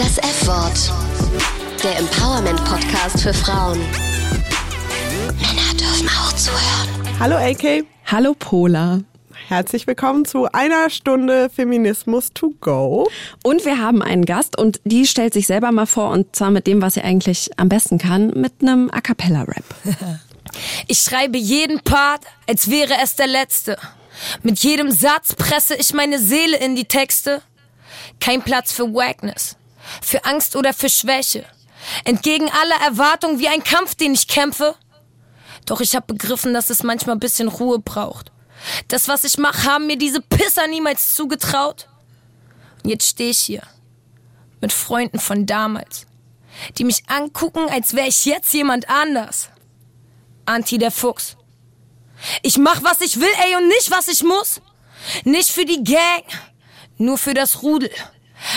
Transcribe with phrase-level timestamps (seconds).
[0.00, 0.90] Das F-Wort.
[1.84, 3.78] Der Empowerment-Podcast für Frauen.
[5.36, 6.88] Männer dürfen auch zuhören.
[7.20, 7.84] Hallo AK.
[8.06, 9.00] Hallo Pola.
[9.48, 13.10] Herzlich willkommen zu einer Stunde Feminismus to go.
[13.42, 16.66] Und wir haben einen Gast und die stellt sich selber mal vor und zwar mit
[16.66, 19.64] dem, was sie eigentlich am besten kann, mit einem A Cappella-Rap.
[20.88, 23.76] Ich schreibe jeden Part, als wäre es der letzte.
[24.42, 27.42] Mit jedem Satz presse ich meine Seele in die Texte.
[28.18, 29.56] Kein Platz für Wackness,
[30.02, 31.46] für Angst oder für Schwäche.
[32.04, 34.74] Entgegen aller Erwartungen wie ein Kampf, den ich kämpfe.
[35.66, 38.32] Doch ich habe begriffen, dass es manchmal ein bisschen Ruhe braucht.
[38.88, 41.88] Das, was ich mache, haben mir diese Pisser niemals zugetraut.
[42.82, 43.62] Und jetzt stehe ich hier.
[44.60, 46.06] Mit Freunden von damals.
[46.76, 49.48] Die mich angucken, als wäre ich jetzt jemand anders.
[50.44, 51.36] Anti der Fuchs.
[52.42, 54.60] Ich mach, was ich will, ey, und nicht, was ich muss.
[55.24, 56.24] Nicht für die Gang,
[56.98, 57.90] nur für das Rudel.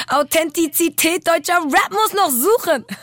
[0.09, 2.85] Authentizität deutscher Rap muss noch suchen.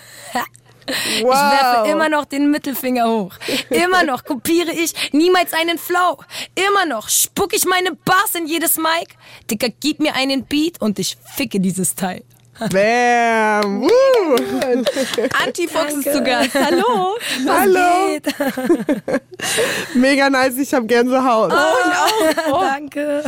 [0.90, 3.34] Ich werfe immer noch den Mittelfinger hoch.
[3.68, 6.18] Immer noch kopiere ich niemals einen Flow.
[6.56, 9.16] Immer noch spuck ich meine Bars in jedes Mic.
[9.48, 12.24] Dicker, gib mir einen Beat und ich ficke dieses Teil.
[12.68, 13.82] Bam.
[13.82, 14.37] Woo.
[15.42, 16.54] Antifox ist zu Gast.
[16.54, 17.16] Hallo.
[17.48, 18.09] Hallo.
[18.09, 18.34] Geht.
[19.94, 21.52] Mega nice, ich habe Gänsehaut.
[22.50, 23.24] Danke.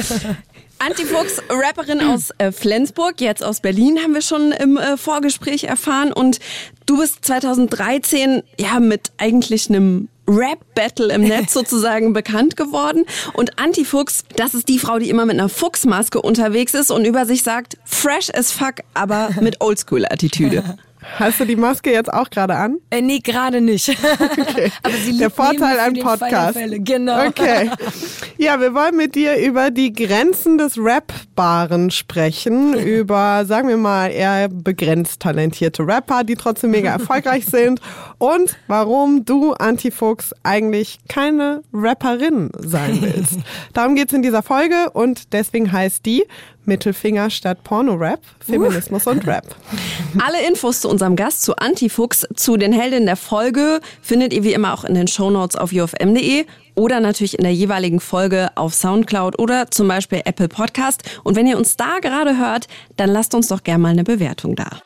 [0.84, 6.12] Antifuchs, Rapperin aus äh, Flensburg, jetzt aus Berlin, haben wir schon im äh, Vorgespräch erfahren.
[6.12, 6.40] Und
[6.86, 13.04] du bist 2013 ja mit eigentlich einem Rap-Battle im Netz sozusagen bekannt geworden.
[13.32, 17.26] Und Antifuchs, das ist die Frau, die immer mit einer Fuchsmaske unterwegs ist und über
[17.26, 20.78] sich sagt, fresh as fuck, aber mit Oldschool-Attitüde.
[21.16, 22.78] Hast du die Maske jetzt auch gerade an?
[22.90, 23.90] Äh, nee, gerade nicht.
[24.82, 26.58] Aber sie Der Vorteil an Podcast.
[26.84, 27.26] Genau.
[27.26, 27.70] Okay.
[28.38, 32.74] Ja, wir wollen mit dir über die Grenzen des Rap-Baren sprechen.
[32.82, 37.80] Über, sagen wir mal, eher begrenzt talentierte Rapper, die trotzdem mega erfolgreich sind.
[38.18, 43.38] Und warum du, Antifuchs, eigentlich keine Rapperin sein willst.
[43.72, 46.24] Darum geht's in dieser Folge und deswegen heißt die
[46.64, 49.54] Mittelfinger statt Porno-Rap, Feminismus und Rap.
[50.24, 54.52] Alle Infos zu unserem Gast, zu Antifuchs, zu den Heldinnen der Folge findet ihr wie
[54.52, 59.38] immer auch in den Shownotes auf ufm.de oder natürlich in der jeweiligen Folge auf Soundcloud
[59.38, 61.02] oder zum Beispiel Apple Podcast.
[61.24, 64.54] Und wenn ihr uns da gerade hört, dann lasst uns doch gerne mal eine Bewertung
[64.56, 64.80] da.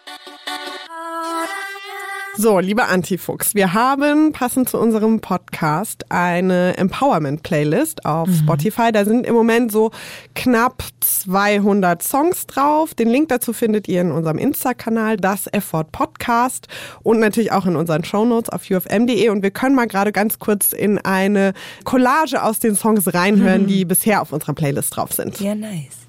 [2.38, 8.92] So, lieber Antifuchs, wir haben passend zu unserem Podcast eine Empowerment-Playlist auf Spotify.
[8.92, 9.90] Da sind im Moment so
[10.34, 12.92] knapp 200 Songs drauf.
[12.92, 16.68] Den Link dazu findet ihr in unserem Insta-Kanal, das Effort Podcast
[17.02, 19.30] und natürlich auch in unseren Shownotes auf ufm.de.
[19.30, 21.54] Und wir können mal gerade ganz kurz in eine
[21.84, 25.40] Collage aus den Songs reinhören, die bisher auf unserer Playlist drauf sind.
[25.40, 26.06] Ja, nice.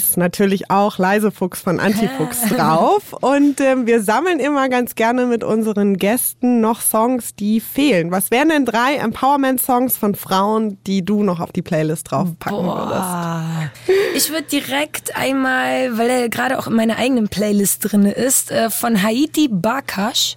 [0.00, 3.12] Ist natürlich auch Leisefuchs von Antifuchs drauf.
[3.12, 8.10] Und ähm, wir sammeln immer ganz gerne mit unseren Gästen noch Songs, die fehlen.
[8.10, 12.90] Was wären denn drei Empowerment-Songs von Frauen, die du noch auf die Playlist draufpacken würdest?
[12.90, 13.70] Boah.
[14.14, 18.70] Ich würde direkt einmal, weil er gerade auch in meiner eigenen Playlist drin ist, äh,
[18.70, 20.36] von Haiti Bakash.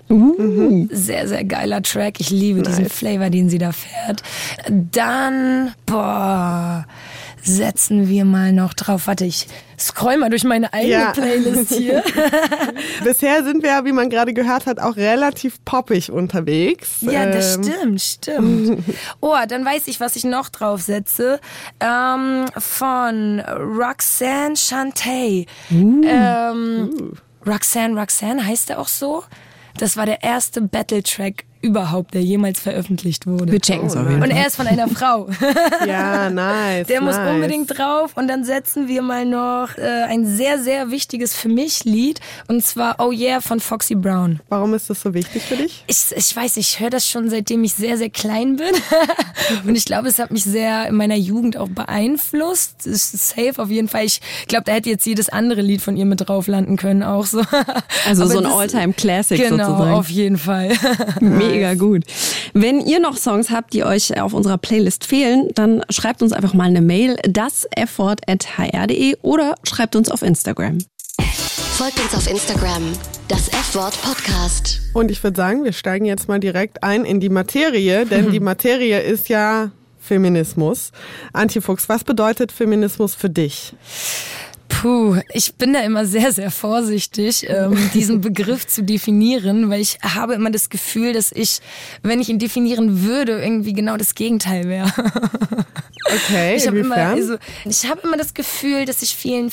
[0.92, 2.20] Sehr, sehr geiler Track.
[2.20, 4.22] Ich liebe diesen Flavor, den sie da fährt.
[4.70, 6.86] Dann, boah,
[7.44, 9.08] setzen wir mal noch drauf.
[9.08, 9.48] Warte, ich
[9.80, 11.12] scroll mal durch meine eigene Ja.
[11.12, 12.04] Playlist hier.
[13.04, 16.98] Bisher sind wir, wie man gerade gehört hat, auch relativ poppig unterwegs.
[17.02, 18.84] Ja, das Ähm, stimmt, stimmt.
[19.22, 21.40] Oh, dann weiß ich, was ich noch draufsetze.
[21.80, 25.46] Ähm, von Roxanne Shantay.
[25.70, 27.14] Ähm,
[27.46, 29.24] Roxanne, Roxanne heißt er auch so.
[29.78, 33.52] Das war der erste Battle-Track überhaupt, der jemals veröffentlicht wurde.
[33.52, 34.38] Wir checken es auf jeden Und Fall.
[34.38, 35.28] er ist von einer Frau.
[35.88, 36.88] Ja, nice.
[36.88, 37.34] Der muss nice.
[37.36, 38.12] unbedingt drauf.
[38.16, 42.20] Und dann setzen wir mal noch äh, ein sehr, sehr wichtiges für mich Lied.
[42.48, 44.40] Und zwar Oh Yeah von Foxy Brown.
[44.50, 45.84] Warum ist das so wichtig für dich?
[45.88, 48.68] Ich, ich weiß, ich höre das schon seitdem ich sehr, sehr klein bin.
[49.68, 52.86] Und ich glaube, es hat mich sehr in meiner Jugend auch beeinflusst.
[52.86, 54.06] Es ist safe auf jeden Fall.
[54.06, 57.26] Ich glaube, da hätte jetzt jedes andere Lied von ihr mit drauf landen können, auch
[57.26, 57.42] so.
[58.06, 59.94] Also Aber so ein das- All-Time-Classic Genau, sozusagen.
[59.94, 60.72] auf jeden Fall.
[61.54, 62.04] Mega gut.
[62.54, 66.54] Wenn ihr noch Songs habt, die euch auf unserer Playlist fehlen, dann schreibt uns einfach
[66.54, 70.80] mal eine Mail, das hr.de oder schreibt uns auf Instagram.
[71.20, 72.84] Folgt uns auf Instagram,
[73.28, 74.82] das F-Wort Podcast.
[74.94, 78.40] Und ich würde sagen, wir steigen jetzt mal direkt ein in die Materie, denn die
[78.40, 80.92] Materie ist ja Feminismus.
[81.32, 83.74] Antifuchs, was bedeutet Feminismus für dich?
[84.84, 89.98] Puh, ich bin da immer sehr, sehr vorsichtig, ähm, diesen Begriff zu definieren, weil ich
[90.02, 91.62] habe immer das Gefühl, dass ich,
[92.02, 94.92] wenn ich ihn definieren würde, irgendwie genau das Gegenteil wäre.
[96.06, 99.50] Okay, Ich habe immer, also, ich habe immer das Gefühl, dass ich vielen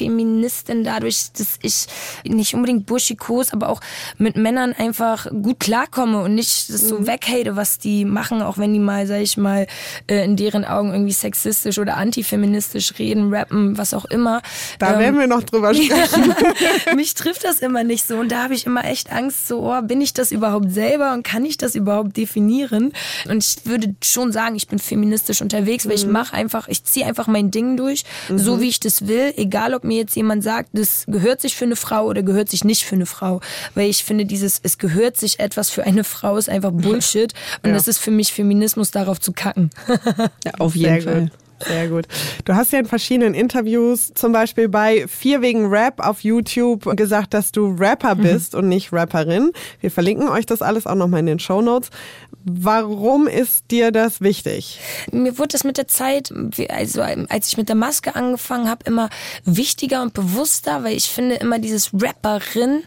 [0.00, 1.86] Feministinnen dadurch, dass ich
[2.24, 3.80] nicht unbedingt burschikos, aber auch
[4.18, 6.88] mit Männern einfach gut klarkomme und nicht das Mhm.
[6.88, 9.66] so weghate, was die machen, auch wenn die mal, sag ich mal,
[10.08, 14.40] äh, in deren Augen irgendwie sexistisch oder antifeministisch reden, rappen, was auch immer.
[14.78, 16.34] da Ähm, werden wir noch drüber sprechen.
[16.96, 19.82] mich trifft das immer nicht so und da habe ich immer echt Angst, so, oh,
[19.82, 22.92] bin ich das überhaupt selber und kann ich das überhaupt definieren?
[23.28, 27.04] Und ich würde schon sagen, ich bin feministisch unterwegs, weil ich mache einfach, ich ziehe
[27.06, 28.04] einfach mein Ding durch,
[28.34, 31.64] so wie ich das will, egal ob mir jetzt jemand sagt, das gehört sich für
[31.64, 33.40] eine Frau oder gehört sich nicht für eine Frau,
[33.74, 37.32] weil ich finde dieses, es gehört sich etwas für eine Frau ist einfach Bullshit
[37.64, 39.70] und das ist für mich Feminismus, darauf zu kacken.
[40.44, 41.20] Ja, auf jeden Sehr Fall.
[41.22, 41.30] gut.
[41.66, 42.06] Sehr gut.
[42.44, 47.34] Du hast ja in verschiedenen Interviews, zum Beispiel bei Vier wegen Rap auf YouTube, gesagt,
[47.34, 49.50] dass du Rapper bist und nicht Rapperin.
[49.80, 51.90] Wir verlinken euch das alles auch nochmal in den Show Notes.
[52.44, 54.80] Warum ist dir das wichtig?
[55.12, 56.32] mir wurde das mit der Zeit,
[56.68, 59.10] also als ich mit der Maske angefangen habe, immer
[59.44, 62.82] wichtiger und bewusster, weil ich finde immer dieses Rapperin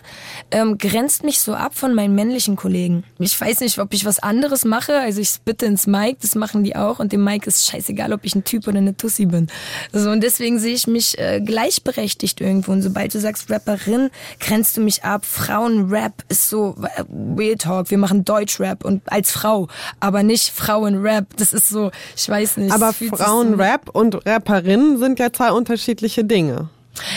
[0.52, 3.04] ähm, grenzt mich so ab von meinen männlichen Kollegen.
[3.20, 6.64] Ich weiß nicht, ob ich was anderes mache, also ich spitte ins Mic, das machen
[6.64, 9.48] die auch und dem Mic ist scheißegal, ob ich ein Typ oder eine Tussi bin.
[9.92, 14.78] So und deswegen sehe ich mich äh, gleichberechtigt irgendwo und sobald du sagst Rapperin, grenzt
[14.78, 15.26] du mich ab.
[15.26, 17.04] Frauenrap ist so äh,
[17.38, 19.68] Real Talk, wir machen Deutschrap und als Frau,
[20.00, 21.26] aber nicht Frauenrap.
[21.38, 22.74] Das ist so, ich weiß nicht.
[22.74, 26.70] Aber Frauenrap und Rapperin sind ja zwei unterschiedliche Dinge.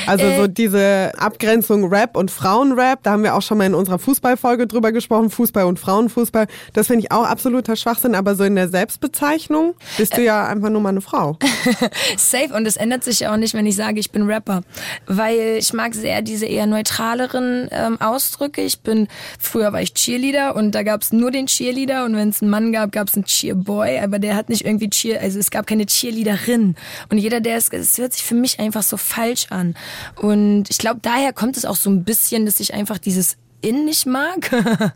[0.07, 0.37] Also Äh.
[0.39, 4.67] so diese Abgrenzung Rap und Frauenrap, da haben wir auch schon mal in unserer Fußballfolge
[4.67, 6.47] drüber gesprochen, Fußball und Frauenfußball.
[6.73, 10.71] Das finde ich auch absoluter Schwachsinn, aber so in der Selbstbezeichnung bist du ja einfach
[10.71, 11.39] nur mal eine Frau.
[12.17, 14.63] Safe und es ändert sich ja auch nicht, wenn ich sage, ich bin Rapper,
[15.07, 18.63] weil ich mag sehr diese eher neutraleren ähm, Ausdrücke.
[18.63, 19.09] Ich bin
[19.39, 22.51] früher war ich Cheerleader und da gab es nur den Cheerleader und wenn es einen
[22.51, 25.67] Mann gab, gab es einen Cheerboy, aber der hat nicht irgendwie Cheer, also es gab
[25.67, 26.77] keine Cheerleaderin
[27.11, 29.66] und jeder, der es, es hört sich für mich einfach so falsch an
[30.21, 33.37] und ich glaube daher kommt es auch so ein bisschen, dass ich einfach dieses
[33.67, 34.51] in nicht mag.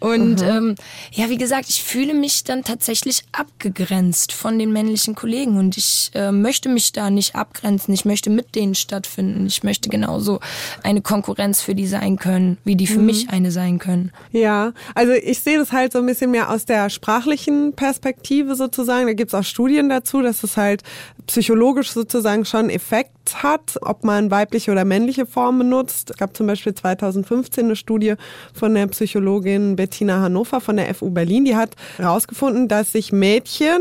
[0.00, 0.76] Und ähm,
[1.12, 6.10] ja, wie gesagt, ich fühle mich dann tatsächlich abgegrenzt von den männlichen Kollegen und ich
[6.14, 7.94] äh, möchte mich da nicht abgrenzen.
[7.94, 9.46] Ich möchte mit denen stattfinden.
[9.46, 10.40] Ich möchte genauso
[10.82, 14.12] eine Konkurrenz für die sein können, wie die für mich eine sein können.
[14.30, 19.06] Ja, also ich sehe das halt so ein bisschen mehr aus der sprachlichen Perspektive sozusagen.
[19.06, 20.82] Da gibt's auch Studien dazu, dass es halt
[21.26, 26.10] psychologisch sozusagen schon Effekt hat, ob man weibliche oder männliche Formen benutzt.
[26.10, 28.14] Es gab zum Beispiel 2015 eine Studie
[28.52, 31.44] von der Psychologin Bettina Hannover von der FU Berlin.
[31.44, 33.80] Die hat herausgefunden, dass sich Mädchen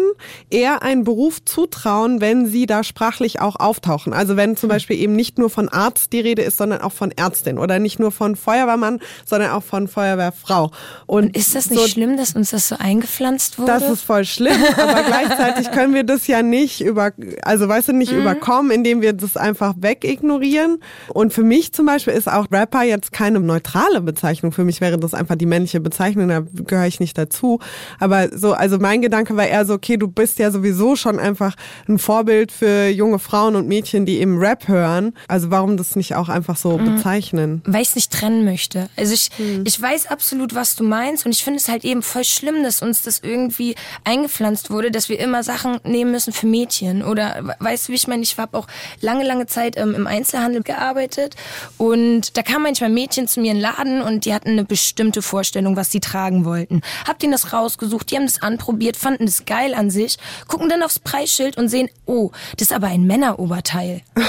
[0.49, 4.13] eher einen Beruf zutrauen, wenn sie da sprachlich auch auftauchen.
[4.13, 7.11] Also wenn zum Beispiel eben nicht nur von Arzt die Rede ist, sondern auch von
[7.11, 10.71] Ärztin oder nicht nur von Feuerwehrmann, sondern auch von Feuerwehrfrau.
[11.05, 13.71] Und Ist das nicht so, schlimm, dass uns das so eingepflanzt wurde?
[13.71, 17.11] das ist voll schlimm, aber gleichzeitig können wir das ja nicht über,
[17.43, 20.79] also weißt du, nicht überkommen, indem wir das einfach wegignorieren.
[21.13, 24.51] Und für mich zum Beispiel ist auch Rapper jetzt keine neutrale Bezeichnung.
[24.51, 27.59] Für mich wäre das einfach die männliche Bezeichnung, da gehöre ich nicht dazu.
[27.99, 31.55] Aber so, also mein Gedanke war eher so, okay, du bist ja sowieso schon einfach
[31.87, 35.13] ein Vorbild für junge Frauen und Mädchen, die eben Rap hören.
[35.27, 37.61] Also warum das nicht auch einfach so bezeichnen?
[37.65, 38.89] weil ich es nicht trennen möchte.
[38.95, 39.29] Also ich,
[39.65, 42.81] ich weiß absolut, was du meinst und ich finde es halt eben voll schlimm, dass
[42.81, 47.55] uns das irgendwie eingepflanzt wurde, dass wir immer Sachen nehmen müssen für Mädchen oder we-
[47.59, 48.67] weißt du, wie ich meine, ich habe auch
[49.01, 51.35] lange lange, lange Zeit ähm, im Einzelhandel gearbeitet
[51.77, 55.21] und da kamen manchmal Mädchen zu mir in den Laden und die hatten eine bestimmte
[55.21, 56.81] Vorstellung, was sie tragen wollten.
[57.07, 60.83] Hab denen das rausgesucht, die haben das anprobiert, fanden das geil an sich, gucken dann
[60.83, 64.01] aufs Preisschild und sehen, oh, das ist aber ein Männeroberteil.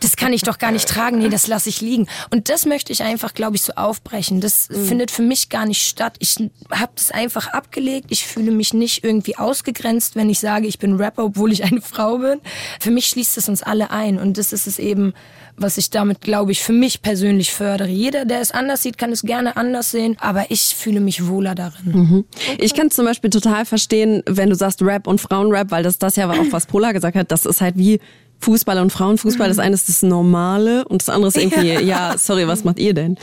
[0.00, 2.08] Das kann ich doch gar nicht tragen, nee, das lasse ich liegen.
[2.30, 4.40] Und das möchte ich einfach, glaube ich, so aufbrechen.
[4.40, 6.16] Das findet für mich gar nicht statt.
[6.18, 6.36] Ich
[6.70, 8.06] habe das einfach abgelegt.
[8.10, 11.80] Ich fühle mich nicht irgendwie ausgegrenzt, wenn ich sage, ich bin Rapper, obwohl ich eine
[11.80, 12.40] Frau bin.
[12.80, 15.14] Für mich schließt es uns alle ein und das ist es eben,
[15.56, 17.88] was ich damit, glaube ich, für mich persönlich fördere.
[17.88, 21.54] Jeder, der es anders sieht, kann es gerne anders sehen, aber ich fühle mich wohler
[21.54, 22.24] darin.
[22.58, 25.98] Ich kann es zum Beispiel total verstehen, wenn du sagst Rap und Frauenrap, weil das
[25.98, 28.00] das ja auch, was Pola gesagt hat, das ist halt wie
[28.40, 29.48] Fußball und Frauenfußball.
[29.48, 32.94] Das eine ist das Normale und das andere ist irgendwie, ja, sorry, was macht ihr
[32.94, 33.16] denn?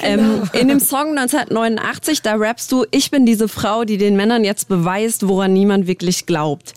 [0.00, 4.44] Ähm, in dem Song 1989, da rappst du, ich bin diese Frau, die den Männern
[4.44, 6.74] jetzt beweist, woran niemand wirklich glaubt.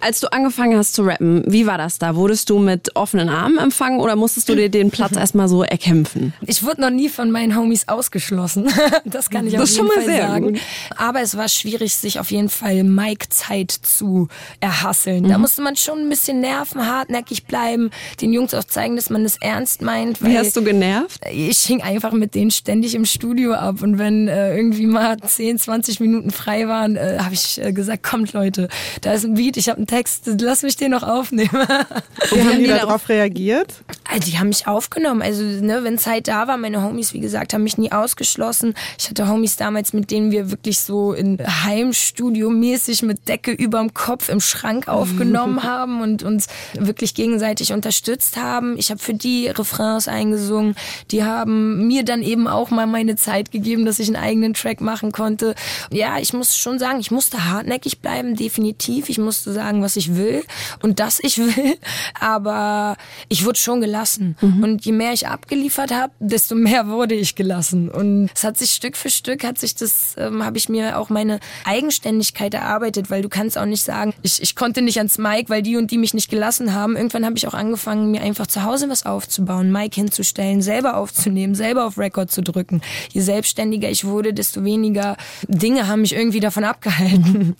[0.00, 2.16] Als du angefangen hast zu rappen, wie war das da?
[2.16, 6.34] Wurdest du mit offenen Armen empfangen oder musstest du dir den Platz erstmal so erkämpfen?
[6.46, 8.68] Ich wurde noch nie von meinen Homies ausgeschlossen.
[9.04, 10.44] Das kann ich Das auf jeden schon mal Fall sehr sagen.
[10.52, 10.60] gut.
[10.96, 14.28] Aber es war schwierig, sich auf jeden Fall Mike-Zeit zu
[14.60, 15.24] erhasseln.
[15.24, 15.28] Mhm.
[15.28, 17.90] Da musste man schon ein bisschen nerven, hartnäckig bleiben,
[18.20, 20.22] den Jungs auch zeigen, dass man das ernst meint.
[20.22, 21.20] Wie hast du genervt?
[21.30, 25.58] ich hing einfach mit denen ständig im Studio ab und wenn äh, irgendwie mal 10,
[25.58, 28.68] 20 Minuten frei waren, äh, habe ich äh, gesagt, kommt Leute,
[29.02, 31.50] da ist ein Beat, ich habe einen Text, lass mich den noch aufnehmen.
[32.30, 33.74] Wie haben die die darauf reagiert?
[34.04, 35.22] Also die haben mich aufgenommen.
[35.22, 38.74] Also, ne, wenn Zeit da war, meine Homies, wie gesagt, haben mich nie ausgeschlossen.
[38.98, 44.28] Ich hatte Homies damals, mit denen wir wirklich so in Heimstudio-mäßig mit Decke überm Kopf
[44.28, 48.78] im Schrank aufgenommen haben und uns wirklich gegenseitig unterstützt haben.
[48.78, 50.76] Ich habe für die Refrains eingesungen.
[51.10, 54.80] Die haben mir dann eben auch mal meine Zeit gegeben, dass ich einen eigenen Track
[54.80, 55.56] machen konnte.
[55.90, 59.08] Ja, ich muss schon sagen, ich musste hartnäckig bleiben, definitiv.
[59.08, 60.44] Ich musste sagen, was ich will
[60.82, 61.76] und dass ich will.
[62.20, 62.96] Aber
[63.28, 64.36] ich wurde schon gelassen.
[64.40, 67.88] Und je mehr ich abgeliefert habe, desto mehr wurde ich gelassen.
[67.88, 71.10] Und es hat sich Stück für Stück, hat sich das, ähm, habe ich mir auch
[71.10, 75.48] meine Eigenständigkeit erarbeitet, weil du kannst auch nicht sagen, ich, ich konnte nicht ans Mic,
[75.48, 76.94] weil die und die mich nicht gelassen haben.
[76.94, 81.54] Irgendwann habe ich auch angefangen, mir einfach zu Hause was aufzubauen, Mic hinzustellen, selber aufzunehmen,
[81.54, 82.82] selber auf Record zu drücken.
[83.10, 85.16] Je selbstständiger ich wurde, desto weniger
[85.48, 87.56] Dinge haben mich irgendwie davon abgehalten.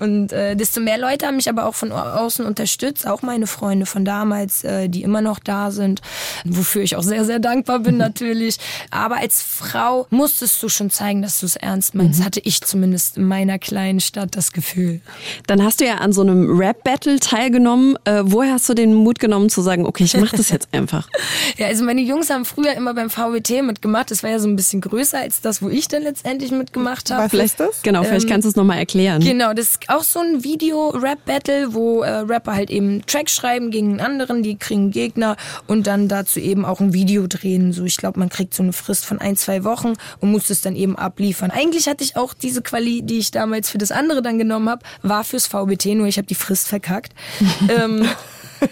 [0.00, 3.86] Und äh, desto mehr Leute haben mich aber auch von außen unterstützt, auch meine Freunde
[3.86, 6.00] von damals, äh, die immer noch da sind,
[6.44, 8.58] wofür ich auch sehr, sehr dankbar bin natürlich.
[8.90, 13.16] Aber als Frau musstest du schon zeigen, dass du es ernst meinst, hatte ich zumindest
[13.16, 15.00] in meiner kleinen Stadt das Gefühl.
[15.46, 17.96] Dann hast du ja an so einem Rap-Battle teilgenommen.
[18.04, 21.08] Äh, woher hast du den Mut genommen zu sagen, okay, ich mach das jetzt einfach?
[21.58, 24.10] Ja, also meine Jungs haben früher immer beim VWT mitgemacht.
[24.10, 27.32] Das war ja so ein bisschen größer als das, wo ich dann letztendlich mitgemacht habe.
[27.32, 27.82] Was ist das?
[27.82, 29.22] Genau, vielleicht kannst du es nochmal erklären.
[29.22, 33.92] Genau, das ist auch so ein Video-Rap-Battle, wo äh, Rapper halt eben Tracks schreiben gegen
[33.92, 35.36] einen anderen, die kriegen Gegner
[35.66, 37.72] und dann dazu eben auch ein Video drehen.
[37.72, 40.60] So, ich glaube, man kriegt so eine Frist von ein, zwei Wochen und muss es
[40.60, 41.50] dann eben abliefern.
[41.50, 44.82] Eigentlich hatte ich auch diese Quali, die ich damals für das andere dann genommen habe,
[45.02, 47.12] war fürs VBT, nur ich habe die Frist verkackt.
[47.68, 48.06] ähm,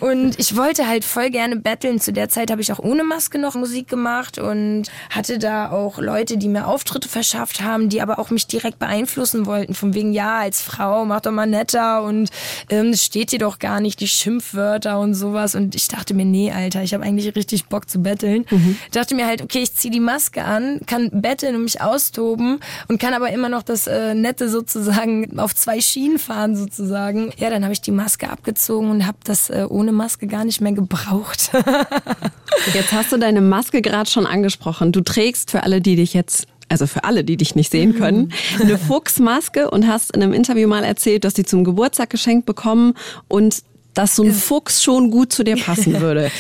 [0.01, 2.01] und ich wollte halt voll gerne battlen.
[2.01, 5.99] Zu der Zeit habe ich auch ohne Maske noch Musik gemacht und hatte da auch
[5.99, 9.75] Leute, die mir Auftritte verschafft haben, die aber auch mich direkt beeinflussen wollten.
[9.75, 12.31] Von wegen, ja, als Frau, mach doch mal netter und
[12.71, 15.55] ähm, es steht dir doch gar nicht, die Schimpfwörter und sowas.
[15.55, 18.45] Und ich dachte mir, nee, Alter, ich habe eigentlich richtig Bock zu betteln.
[18.93, 23.01] Dachte mir halt, okay, ich zieh die Maske an, kann betteln und mich austoben und
[23.01, 27.33] kann aber immer noch das äh, Nette sozusagen auf zwei Schienen fahren sozusagen.
[27.37, 30.61] Ja, dann habe ich die Maske abgezogen und habe das äh, ohne Maske gar nicht
[30.61, 31.51] mehr gebraucht.
[32.75, 34.93] Jetzt hast du deine Maske gerade schon angesprochen.
[34.93, 38.33] Du trägst für alle, die dich jetzt also für alle, die dich nicht sehen können,
[38.61, 42.95] eine Fuchsmaske und hast in einem Interview mal erzählt, dass die zum Geburtstag geschenkt bekommen
[43.29, 43.63] und
[43.93, 46.31] dass so ein Fuchs schon gut zu dir passen würde.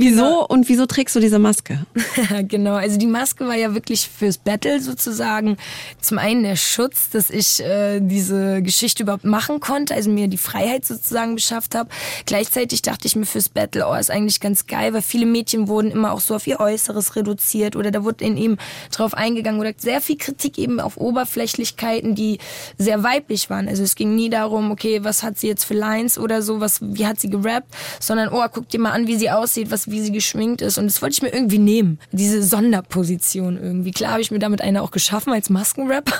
[0.00, 1.84] Wieso und wieso trägst du diese Maske?
[2.42, 5.56] genau, also die Maske war ja wirklich fürs Battle sozusagen.
[6.00, 10.38] Zum einen der Schutz, dass ich äh, diese Geschichte überhaupt machen konnte, also mir die
[10.38, 11.90] Freiheit sozusagen beschafft habe.
[12.26, 15.90] Gleichzeitig dachte ich mir fürs Battle, oh, ist eigentlich ganz geil, weil viele Mädchen wurden
[15.90, 18.56] immer auch so auf ihr Äußeres reduziert oder da wurde in ihm
[18.92, 22.38] drauf eingegangen oder sehr viel Kritik eben auf Oberflächlichkeiten, die
[22.78, 23.66] sehr weiblich waren.
[23.66, 26.78] Also es ging nie darum, okay, was hat sie jetzt für Lines oder so, was,
[26.82, 29.92] wie hat sie gerappt, sondern oh, guck dir mal an, wie sie aussieht, was ist,
[29.92, 30.78] wie sie geschminkt ist.
[30.78, 31.98] Und das wollte ich mir irgendwie nehmen.
[32.12, 33.90] Diese Sonderposition irgendwie.
[33.90, 36.14] Klar habe ich mir damit eine auch geschaffen als Maskenrapper.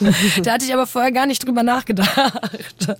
[0.42, 2.96] da hatte ich aber vorher gar nicht drüber nachgedacht.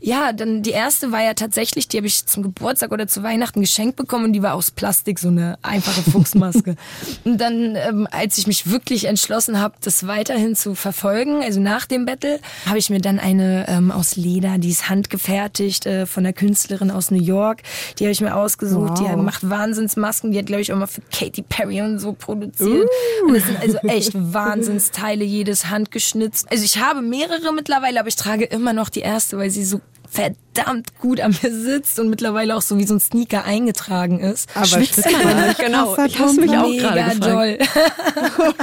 [0.00, 3.60] ja, dann die erste war ja tatsächlich, die habe ich zum Geburtstag oder zu Weihnachten
[3.60, 6.76] geschenkt bekommen und die war aus Plastik, so eine einfache Fuchsmaske.
[7.24, 11.86] und dann, ähm, als ich mich wirklich entschlossen habe, das weiterhin zu verfolgen, also nach
[11.86, 16.24] dem Battle, habe ich mir dann eine ähm, aus Leder, die ist handgefertigt äh, von
[16.24, 17.62] der Künstlerin aus New York,
[17.98, 19.22] die habe ich mir ausgesucht, die Wow.
[19.22, 22.88] macht Wahnsinnsmasken, die hat glaube ich auch mal für Katy Perry und so produziert.
[23.26, 26.50] Und es sind also echt Wahnsinnsteile, jedes handgeschnitzt.
[26.50, 29.80] Also ich habe mehrere mittlerweile, aber ich trage immer noch die erste, weil sie so
[30.54, 34.48] verdammt gut an mir sitzt und mittlerweile auch so wie so ein Sneaker eingetragen ist.
[34.54, 35.96] Aber Schwitzt man nicht, genau.
[36.04, 37.24] Ich hab's mich auch gerade gefragt.
[37.24, 37.58] doll.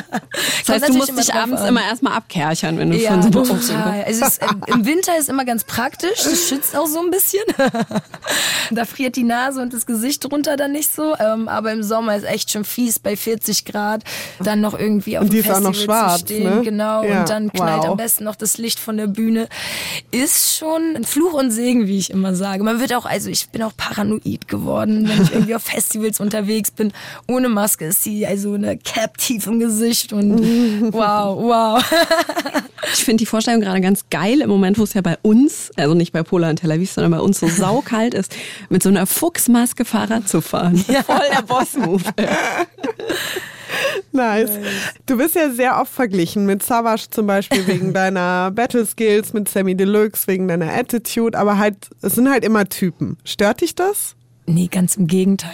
[0.65, 3.61] Das heißt, du musst dich abends immer erstmal abkerchern, wenn du Ja, von so Aufzug
[3.67, 4.03] total.
[4.05, 6.23] Also äh, im Winter ist immer ganz praktisch.
[6.23, 7.41] Das schützt auch so ein bisschen.
[8.71, 11.15] da friert die Nase und das Gesicht drunter dann nicht so.
[11.19, 14.03] Ähm, aber im Sommer ist echt schon fies bei 40 Grad.
[14.39, 16.55] Dann noch irgendwie auf Und die dem ist auch noch Festival schwarz, zu stehen.
[16.55, 16.61] ne?
[16.63, 17.03] Genau.
[17.03, 17.89] Ja, Und dann knallt wow.
[17.89, 19.47] am besten noch das Licht von der Bühne.
[20.11, 22.63] Ist schon ein Fluch und Segen, wie ich immer sage.
[22.63, 26.71] Man wird auch, also ich bin auch paranoid geworden, wenn ich irgendwie auf Festivals unterwegs
[26.71, 26.91] bin.
[27.27, 30.39] Ohne Maske ist sie also eine Cap tief im Gesicht und
[30.93, 31.93] wow, wow.
[32.93, 35.93] Ich finde die Vorstellung gerade ganz geil im Moment, wo es ja bei uns, also
[35.93, 38.35] nicht bei Pola und Tel Aviv, sondern bei uns so saukalt ist,
[38.69, 40.77] mit so einer Fuchsmaske Fahrrad zu fahren.
[40.77, 42.03] Voll der Boss-Move.
[44.11, 44.51] Nice.
[45.05, 49.47] Du bist ja sehr oft verglichen mit Savage zum Beispiel wegen deiner Battle Skills, mit
[49.47, 53.17] Sammy Deluxe wegen deiner Attitude, aber halt, es sind halt immer Typen.
[53.23, 54.15] Stört dich das?
[54.47, 55.51] Nee, ganz im Gegenteil.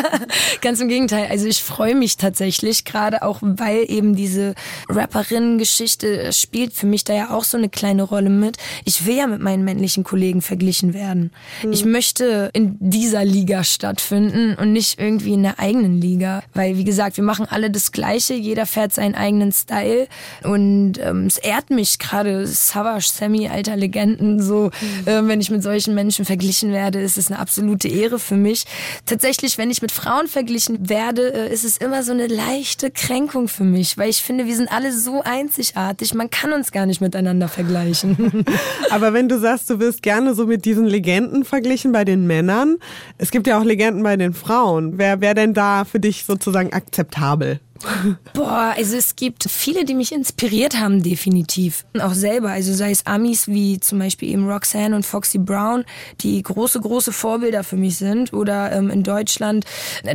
[0.62, 1.28] ganz im Gegenteil.
[1.30, 4.54] Also ich freue mich tatsächlich, gerade auch, weil eben diese
[4.88, 8.56] Rapperinnen-Geschichte spielt für mich da ja auch so eine kleine Rolle mit.
[8.84, 11.32] Ich will ja mit meinen männlichen Kollegen verglichen werden.
[11.70, 16.42] Ich möchte in dieser Liga stattfinden und nicht irgendwie in der eigenen Liga.
[16.54, 20.08] Weil, wie gesagt, wir machen alle das Gleiche, jeder fährt seinen eigenen Style.
[20.42, 24.70] Und ähm, es ehrt mich gerade, Savage, Sammy, alter Legenden, so,
[25.04, 28.64] äh, wenn ich mit solchen Menschen verglichen werde, ist es eine absolute Ehre für mich.
[29.06, 33.48] Tatsächlich, wenn ich mit Frauen verglichen werde, äh, ist es immer so eine leichte Kränkung
[33.48, 37.00] für mich, weil ich finde, wir sind alle so einzigartig, man kann uns gar nicht
[37.00, 38.44] miteinander vergleichen.
[38.90, 42.76] Aber wenn du sagst, du wirst gerne so mit diesen Legenden verglichen bei den Männern,
[43.18, 44.98] es gibt ja auch Legenden bei den Frauen.
[44.98, 47.60] Wer wäre denn da für dich sozusagen akzeptabel?
[48.32, 51.84] Boah, also es gibt viele, die mich inspiriert haben, definitiv.
[52.00, 55.84] Auch selber, also sei es Amis wie zum Beispiel eben Roxanne und Foxy Brown,
[56.20, 58.32] die große, große Vorbilder für mich sind.
[58.32, 59.64] Oder ähm, in Deutschland,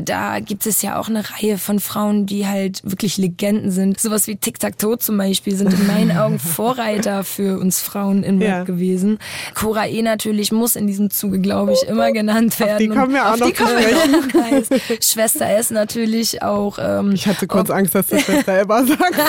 [0.06, 4.00] da gibt es ja auch eine Reihe von Frauen, die halt wirklich Legenden sind.
[4.00, 8.24] Sowas wie Tic Tac Toe zum Beispiel sind in meinen Augen Vorreiter für uns Frauen
[8.24, 8.64] in Rap Ja.
[8.64, 9.20] gewesen.
[9.54, 12.80] Cora E natürlich muss in diesem Zuge, glaube ich, immer genannt werden.
[12.80, 14.98] die kommen wir auch auf noch die kommen wir.
[15.02, 16.78] Schwester S natürlich auch.
[16.82, 19.20] Ähm, Ich hatte kurz Angst, dass du Schwester Elba sagst.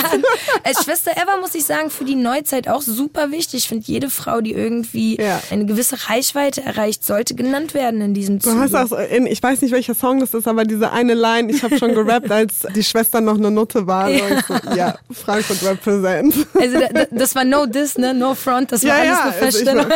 [0.65, 3.61] als Schwester Eva muss ich sagen, für die Neuzeit auch super wichtig.
[3.63, 5.41] Ich finde, jede Frau, die irgendwie Ja.
[5.51, 8.83] eine gewisse Reichweite erreicht, sollte genannt werden in diesem Du hast Zuge.
[9.03, 11.77] auch, in, ich weiß nicht, welcher Song das ist, aber diese eine Line, ich habe
[11.79, 14.09] schon gerappt, als die Schwester noch eine Nutte war.
[14.09, 14.21] Ja.
[14.47, 16.35] So, ja, Frankfurt represent.
[16.59, 18.13] Also da, da, das war no diss, ne?
[18.15, 19.87] No front, das war Ja, alles ja, eine also Feststellung.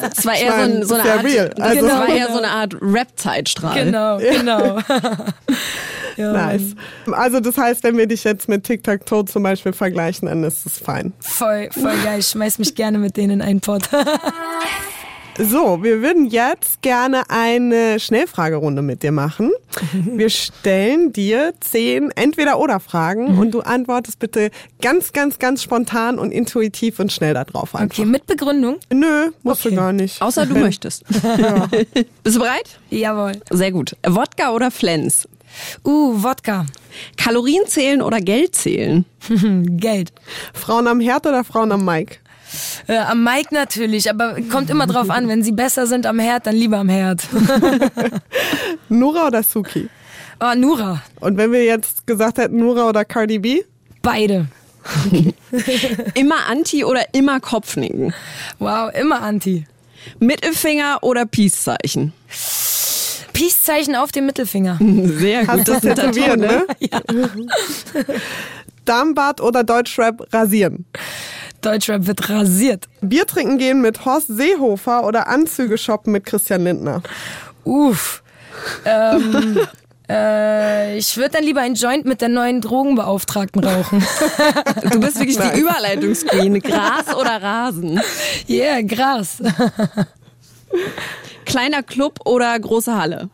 [0.00, 1.48] Das war eher so, ein, so eine Art, real.
[1.56, 3.84] das Also- war eher so eine Art Rap-Zeitstrahl.
[3.84, 4.78] genau, genau.
[6.16, 6.74] ja, Nice.
[7.12, 10.42] Also das heißt, wenn wir dich jetzt mit Tic Tac Toe zum Beispiel vergleichen, dann
[10.44, 11.12] ist es fein.
[11.20, 12.20] Voll, voll geil.
[12.20, 13.88] Ich schmeiß mich gerne mit denen in einen Pott.
[15.40, 19.52] So, wir würden jetzt gerne eine Schnellfragerunde mit dir machen.
[19.92, 24.50] Wir stellen dir zehn Entweder-Oder-Fragen und du antwortest bitte
[24.82, 28.00] ganz, ganz, ganz spontan und intuitiv und schnell darauf einfach.
[28.00, 28.78] Okay, mit Begründung?
[28.92, 29.76] Nö, musst Okay.
[29.76, 30.20] du gar nicht.
[30.20, 31.04] Außer du möchtest.
[31.06, 32.80] Bist du bereit?
[32.90, 33.40] Jawohl.
[33.50, 33.94] Sehr gut.
[34.04, 35.28] Wodka oder Flens?
[35.84, 36.66] Uh, Wodka.
[37.16, 39.04] Kalorien zählen oder Geld zählen?
[39.78, 40.12] Geld.
[40.54, 42.20] Frauen am Herd oder Frauen am Mic?
[42.86, 45.28] Äh, am Mike natürlich, aber kommt immer drauf an.
[45.28, 47.22] Wenn sie besser sind am Herd, dann lieber am Herd.
[48.88, 49.88] Nura oder Suki?
[50.40, 51.02] Oh, Nura.
[51.20, 53.62] Und wenn wir jetzt gesagt hätten Nura oder Cardi B?
[54.02, 54.46] Beide.
[56.14, 58.14] Immer Anti oder immer Kopfnicken?
[58.58, 59.66] Wow, immer Anti.
[60.18, 62.14] Mittelfinger oder Peace-Zeichen?
[63.38, 64.78] Peace-Zeichen auf dem Mittelfinger.
[65.04, 65.48] Sehr gut.
[65.48, 66.66] Hast das tätowiert, ne?
[68.84, 70.86] Darmbad oder Deutschrap rasieren?
[71.60, 72.88] Deutschrap wird rasiert.
[73.00, 77.02] Bier trinken gehen mit Horst Seehofer oder Anzüge shoppen mit Christian Lindner?
[77.64, 78.24] Uff.
[78.84, 79.60] Ähm,
[80.08, 84.04] äh, ich würde dann lieber ein Joint mit der neuen Drogenbeauftragten rauchen.
[84.90, 86.60] Du bist wirklich die Überleitungsqueen.
[86.60, 88.00] Gras oder Rasen?
[88.48, 89.38] Yeah, Gras.
[91.48, 93.30] Kleiner Club oder große Halle?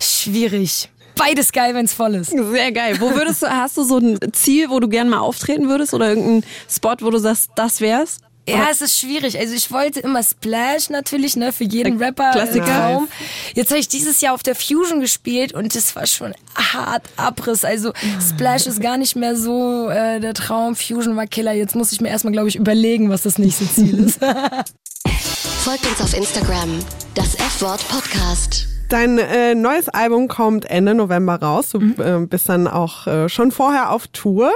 [0.00, 0.90] Schwierig.
[1.16, 2.30] beides geil, wenn's voll ist.
[2.30, 2.96] Sehr geil.
[3.00, 6.08] Wo würdest du, hast du so ein Ziel, wo du gerne mal auftreten würdest oder
[6.08, 8.18] irgendeinen Spot, wo du sagst, das wär's?
[8.48, 9.38] Ja, es ist schwierig.
[9.38, 12.66] Also ich wollte immer Splash natürlich, ne, für jeden Rapper Klassiker.
[12.66, 13.08] Äh, Traum.
[13.54, 17.64] Jetzt habe ich dieses Jahr auf der Fusion gespielt und das war schon hart Abriss.
[17.64, 20.76] Also Splash ist gar nicht mehr so äh, der Traum.
[20.76, 21.52] Fusion war Killer.
[21.52, 24.20] Jetzt muss ich mir erstmal, glaube ich, überlegen, was das nächste Ziel ist.
[25.64, 26.78] Folgt uns auf Instagram,
[27.14, 28.73] das F-Wort Podcast.
[28.88, 31.70] Dein äh, neues Album kommt Ende November raus.
[31.70, 34.52] Du äh, bist dann auch äh, schon vorher auf Tour.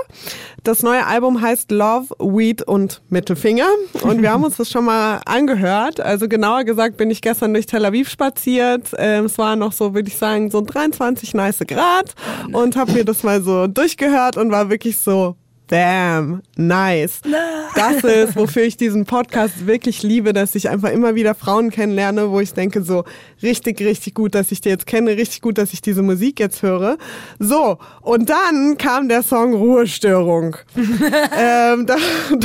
[0.62, 3.68] Das neue Album heißt Love, Weed und Mittelfinger.
[4.02, 6.00] Und wir haben uns das schon mal angehört.
[6.00, 8.90] Also genauer gesagt bin ich gestern durch Tel Aviv spaziert.
[8.98, 12.14] Ähm, es war noch so, würde ich sagen, so 23 nice Grad.
[12.52, 15.36] Und habe mir das mal so durchgehört und war wirklich so,
[15.68, 17.20] Damn, nice.
[17.74, 22.30] Das ist, wofür ich diesen Podcast wirklich liebe, dass ich einfach immer wieder Frauen kennenlerne,
[22.30, 23.04] wo ich denke, so
[23.42, 26.62] richtig, richtig gut, dass ich die jetzt kenne, richtig gut, dass ich diese Musik jetzt
[26.62, 26.96] höre.
[27.38, 30.56] So, und dann kam der Song Ruhestörung.
[31.38, 32.00] ähm, das,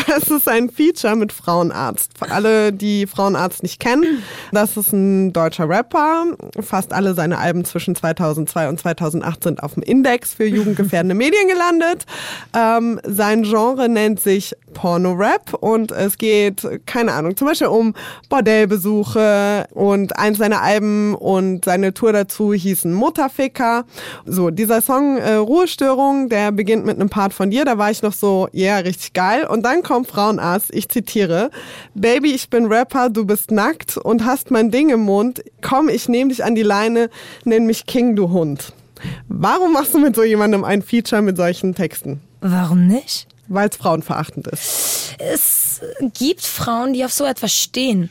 [0.05, 2.17] das ist ein Feature mit Frauenarzt.
[2.17, 6.25] Für alle, die Frauenarzt nicht kennen, das ist ein deutscher Rapper.
[6.59, 11.47] Fast alle seine Alben zwischen 2002 und 2008 sind auf dem Index für jugendgefährdende Medien
[11.47, 12.05] gelandet.
[12.53, 17.93] Ähm, sein Genre nennt sich Porno-Rap und es geht, keine Ahnung, zum Beispiel um
[18.29, 23.85] Bordellbesuche und eins seiner Alben und seine Tour dazu hießen Mutterficker.
[24.25, 28.01] So, dieser Song äh, Ruhestörung, der beginnt mit einem Part von dir, da war ich
[28.01, 29.45] noch so, ja, yeah, richtig geil.
[29.47, 31.51] Und dann kommt Frauenarzt, ich zitiere,
[31.93, 36.09] Baby, ich bin Rapper, du bist nackt und hast mein Ding im Mund, komm, ich
[36.09, 37.09] nehm dich an die Leine,
[37.45, 38.73] nenn mich King, du Hund.
[39.27, 42.21] Warum machst du mit so jemandem ein Feature mit solchen Texten?
[42.45, 43.27] Warum nicht?
[43.47, 45.15] Weil es frauenverachtend ist.
[45.17, 45.79] Es
[46.13, 48.09] gibt Frauen, die auf so etwas stehen.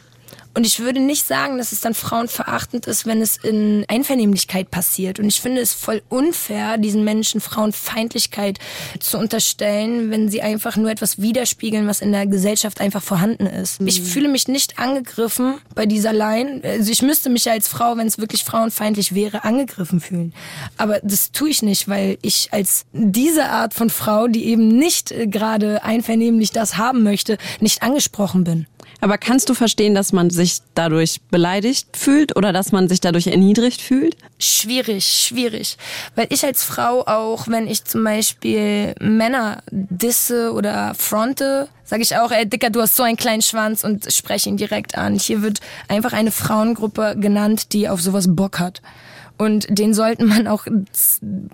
[0.54, 5.18] Und ich würde nicht sagen, dass es dann frauenverachtend ist, wenn es in Einvernehmlichkeit passiert.
[5.18, 8.58] Und ich finde es voll unfair, diesen Menschen Frauenfeindlichkeit
[9.00, 13.80] zu unterstellen, wenn sie einfach nur etwas widerspiegeln, was in der Gesellschaft einfach vorhanden ist.
[13.80, 16.60] Ich fühle mich nicht angegriffen bei dieser Line.
[16.64, 20.34] Also ich müsste mich ja als Frau, wenn es wirklich frauenfeindlich wäre, angegriffen fühlen.
[20.76, 25.12] Aber das tue ich nicht, weil ich als diese Art von Frau, die eben nicht
[25.12, 28.66] äh, gerade einvernehmlich das haben möchte, nicht angesprochen bin.
[29.00, 33.26] Aber kannst du verstehen, dass man sich dadurch beleidigt fühlt oder dass man sich dadurch
[33.26, 34.16] erniedrigt fühlt?
[34.38, 35.76] Schwierig, schwierig.
[36.14, 42.16] Weil ich als Frau auch, wenn ich zum Beispiel Männer disse oder fronte, sage ich
[42.16, 45.18] auch, ey Dicker, du hast so einen kleinen Schwanz und spreche ihn direkt an.
[45.18, 48.80] Hier wird einfach eine Frauengruppe genannt, die auf sowas Bock hat.
[49.38, 50.66] Und den sollten man auch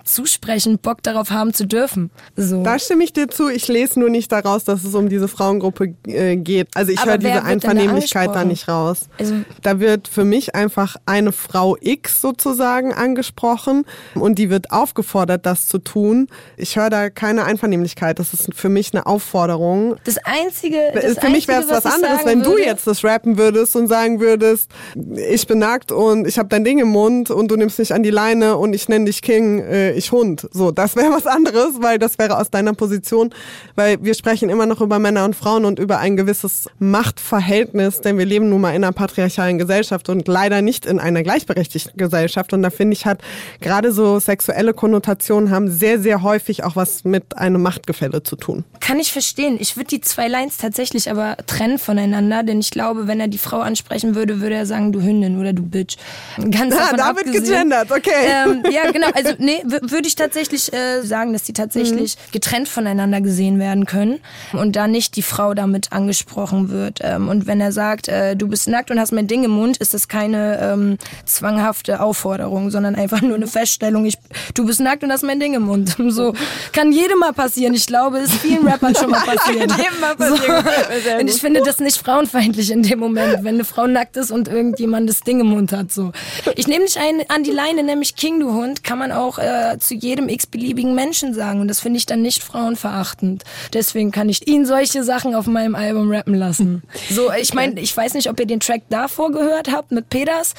[0.03, 2.11] zusprechen, Bock darauf haben zu dürfen.
[2.35, 2.63] So.
[2.63, 3.49] Da stimme ich dir zu.
[3.49, 6.67] Ich lese nur nicht daraus, dass es um diese Frauengruppe äh, geht.
[6.75, 9.09] Also ich höre diese Einvernehmlichkeit da nicht raus.
[9.17, 15.45] Also- da wird für mich einfach eine Frau X sozusagen angesprochen und die wird aufgefordert,
[15.45, 16.27] das zu tun.
[16.57, 18.19] Ich höre da keine Einvernehmlichkeit.
[18.19, 19.95] Das ist für mich eine Aufforderung.
[20.03, 22.87] Das Einzige, das für mich wäre es Einzige, was ich anderes, wenn du würde, jetzt
[22.87, 24.69] das rappen würdest und sagen würdest,
[25.15, 28.03] ich bin nackt und ich habe dein Ding im Mund und du nimmst mich an
[28.03, 30.47] die Leine und ich nenne dich King, äh, ich Hund.
[30.51, 33.33] So, das wäre was anderes, weil das wäre aus deiner Position,
[33.75, 38.17] weil wir sprechen immer noch über Männer und Frauen und über ein gewisses Machtverhältnis, denn
[38.17, 42.53] wir leben nun mal in einer patriarchalen Gesellschaft und leider nicht in einer gleichberechtigten Gesellschaft
[42.53, 43.21] und da finde ich hat
[43.61, 48.63] gerade so sexuelle Konnotationen haben sehr sehr häufig auch was mit einem Machtgefälle zu tun.
[48.79, 49.57] Kann ich verstehen.
[49.59, 53.37] Ich würde die zwei Lines tatsächlich aber trennen voneinander, denn ich glaube, wenn er die
[53.37, 55.97] Frau ansprechen würde, würde er sagen, du Hündin oder du Bitch.
[56.37, 57.43] Ganz davon da wird abgesehen.
[57.63, 58.11] Gegendert, okay.
[58.45, 59.07] Ähm, ja, genau.
[59.13, 62.31] Also nee, würde ich tatsächlich äh, sagen, dass die tatsächlich Mhm.
[62.31, 64.19] getrennt voneinander gesehen werden können
[64.53, 66.99] und da nicht die Frau damit angesprochen wird.
[67.03, 69.77] Ähm, und wenn er sagt, äh, du bist nackt und hast mein Ding im Mund,
[69.77, 74.05] ist das keine ähm, zwanghafte Aufforderung, sondern einfach nur eine Feststellung.
[74.05, 74.17] Ich,
[74.53, 75.95] du bist nackt und hast mein Ding im Mund.
[76.09, 76.33] So
[76.73, 77.73] kann jedem mal passieren.
[77.75, 79.71] Ich glaube, es ist vielen Rappern schon mal passiert.
[79.77, 80.63] jedem mal passieren.
[81.03, 81.15] So.
[81.19, 84.47] Und ich finde das nicht frauenfeindlich in dem Moment, wenn eine Frau nackt ist und
[84.47, 85.91] irgendjemand das Ding im Mund hat.
[85.91, 86.11] So.
[86.55, 89.77] Ich nehme dich ein, an die Leine, nämlich King, du Hund, kann man auch äh,
[89.79, 91.61] zu jedem x-beliebigen Menschen sagen.
[91.61, 93.43] Und das finde ich dann nicht frauenverachtend.
[93.73, 96.83] Deswegen kann ich ihn solche Sachen auf meinem Album rappen lassen.
[97.09, 100.53] So, ich meine, ich weiß nicht, ob ihr den Track davor gehört habt mit Peters.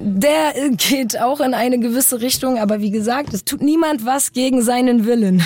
[0.00, 4.32] Der äh, geht auch in eine gewisse Richtung, aber wie gesagt, es tut niemand was
[4.32, 5.42] gegen seinen Willen.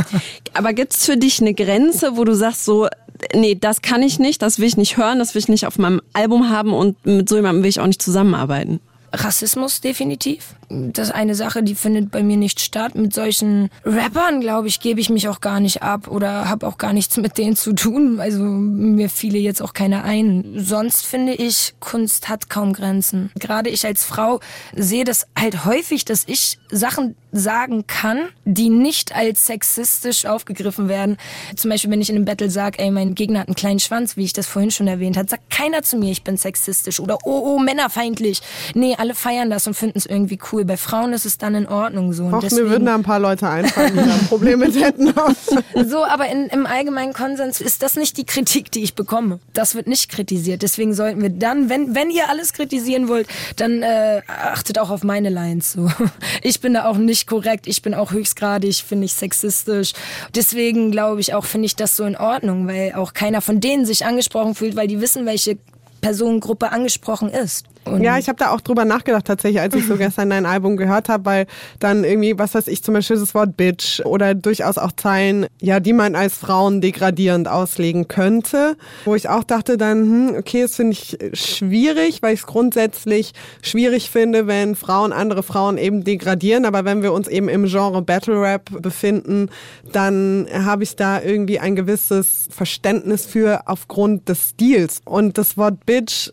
[0.54, 2.88] Aber gibt's für dich eine Grenze, wo du sagst so,
[3.34, 5.78] nee, das kann ich nicht, das will ich nicht hören, das will ich nicht auf
[5.78, 8.80] meinem Album haben und mit so jemandem will ich auch nicht zusammenarbeiten?
[9.12, 10.55] Rassismus definitiv.
[10.68, 12.94] Das ist eine Sache, die findet bei mir nicht statt.
[12.94, 16.78] Mit solchen Rappern, glaube ich, gebe ich mich auch gar nicht ab oder habe auch
[16.78, 18.20] gar nichts mit denen zu tun.
[18.20, 20.54] Also mir fiele jetzt auch keine ein.
[20.56, 23.30] Sonst finde ich, Kunst hat kaum Grenzen.
[23.38, 24.40] Gerade ich als Frau
[24.74, 31.16] sehe das halt häufig, dass ich Sachen sagen kann, die nicht als sexistisch aufgegriffen werden.
[31.54, 34.16] Zum Beispiel, wenn ich in einem Battle sage, ey, mein Gegner hat einen kleinen Schwanz,
[34.16, 37.18] wie ich das vorhin schon erwähnt habe, sagt keiner zu mir, ich bin sexistisch oder
[37.24, 38.40] oh, oh, männerfeindlich.
[38.74, 40.55] Nee, alle feiern das und finden es irgendwie cool.
[40.64, 42.28] Bei Frauen ist es dann in Ordnung so.
[42.28, 45.12] Auch deswegen, mir würden da ein paar Leute einfallen, die da ein Problem mit hätten.
[45.88, 49.40] so, aber in, im allgemeinen Konsens ist das nicht die Kritik, die ich bekomme.
[49.52, 50.62] Das wird nicht kritisiert.
[50.62, 55.04] Deswegen sollten wir dann, wenn, wenn ihr alles kritisieren wollt, dann äh, achtet auch auf
[55.04, 55.72] meine Lines.
[55.72, 55.90] So.
[56.42, 57.66] Ich bin da auch nicht korrekt.
[57.66, 59.92] Ich bin auch höchstgradig, finde ich sexistisch.
[60.34, 63.84] Deswegen glaube ich auch, finde ich das so in Ordnung, weil auch keiner von denen
[63.84, 65.58] sich angesprochen fühlt, weil die wissen, welche
[66.00, 67.66] Personengruppe angesprochen ist.
[67.86, 70.76] Und Ja, ich habe da auch drüber nachgedacht tatsächlich, als ich so gestern dein Album
[70.76, 71.46] gehört habe, weil
[71.78, 75.80] dann irgendwie, was weiß ich, zum Beispiel das Wort Bitch oder durchaus auch Zeilen, ja,
[75.80, 80.76] die man als Frauen degradierend auslegen könnte, wo ich auch dachte dann, hm, okay, das
[80.76, 86.64] finde ich schwierig, weil ich es grundsätzlich schwierig finde, wenn Frauen andere Frauen eben degradieren,
[86.64, 89.48] aber wenn wir uns eben im Genre Battle Rap befinden,
[89.92, 95.00] dann habe ich da irgendwie ein gewisses Verständnis für aufgrund des Stils.
[95.04, 96.30] Und das Wort Bitch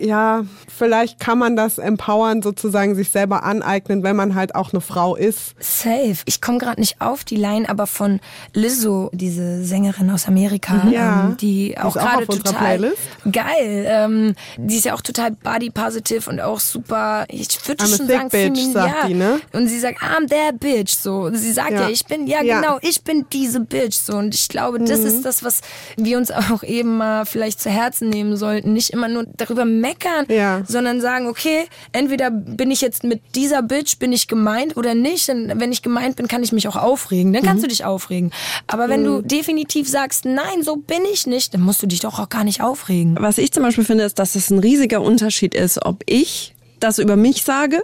[0.00, 4.80] Ja, vielleicht kann man das empowern, sozusagen sich selber aneignen, wenn man halt auch eine
[4.80, 5.54] Frau ist.
[5.60, 6.16] Safe.
[6.26, 8.20] Ich komme gerade nicht auf die Line, aber von
[8.54, 11.26] Lizzo, diese Sängerin aus Amerika, Ja.
[11.28, 12.98] ähm, die auch gerade total Playlist.
[13.30, 13.86] geil.
[13.88, 17.24] Ähm, die ist ja auch total body positive und auch super.
[17.28, 19.06] Ich würde schon sagen, bitch, sagt ja.
[19.08, 19.40] die, ne?
[19.52, 20.90] Und sie sagt, I'm that bitch.
[20.96, 21.88] So, sie sagt ja, Ja.
[21.88, 22.60] ich bin ja, Ja.
[22.60, 23.94] genau, ich bin diese bitch.
[23.96, 25.06] So und ich glaube, das Mhm.
[25.06, 25.60] ist das, was
[25.96, 28.72] wir uns auch eben mal vielleicht zu Herzen nehmen sollten.
[28.72, 30.62] Nicht immer nur darüber meckern, Ja.
[30.66, 35.28] sondern sagen, okay, entweder bin ich jetzt mit dieser Bitch, bin ich gemeint oder nicht.
[35.28, 37.32] Und wenn ich gemeint bin, kann ich mich auch aufregen.
[37.32, 37.46] Dann Mhm.
[37.46, 38.30] kannst du dich aufregen.
[38.66, 42.18] Aber wenn du definitiv sagst, nein, so bin ich nicht, dann musst du dich doch
[42.18, 43.16] auch gar nicht aufregen.
[43.20, 46.98] Was ich zum Beispiel finde, ist, dass es ein riesiger Unterschied ist, ob ich das
[46.98, 47.82] über mich sage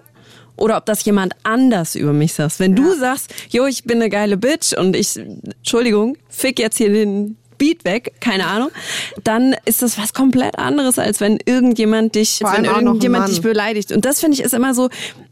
[0.57, 2.59] oder ob das jemand anders über mich sagt.
[2.59, 6.91] Wenn du sagst, jo, ich bin eine geile Bitch und ich, Entschuldigung, fick jetzt hier
[6.93, 8.71] den Beat weg, keine Ahnung,
[9.25, 13.93] dann ist das was komplett anderes, als wenn irgendjemand dich, Vor wenn irgendjemand dich beleidigt.
[13.93, 14.89] Und das finde ich ist immer so,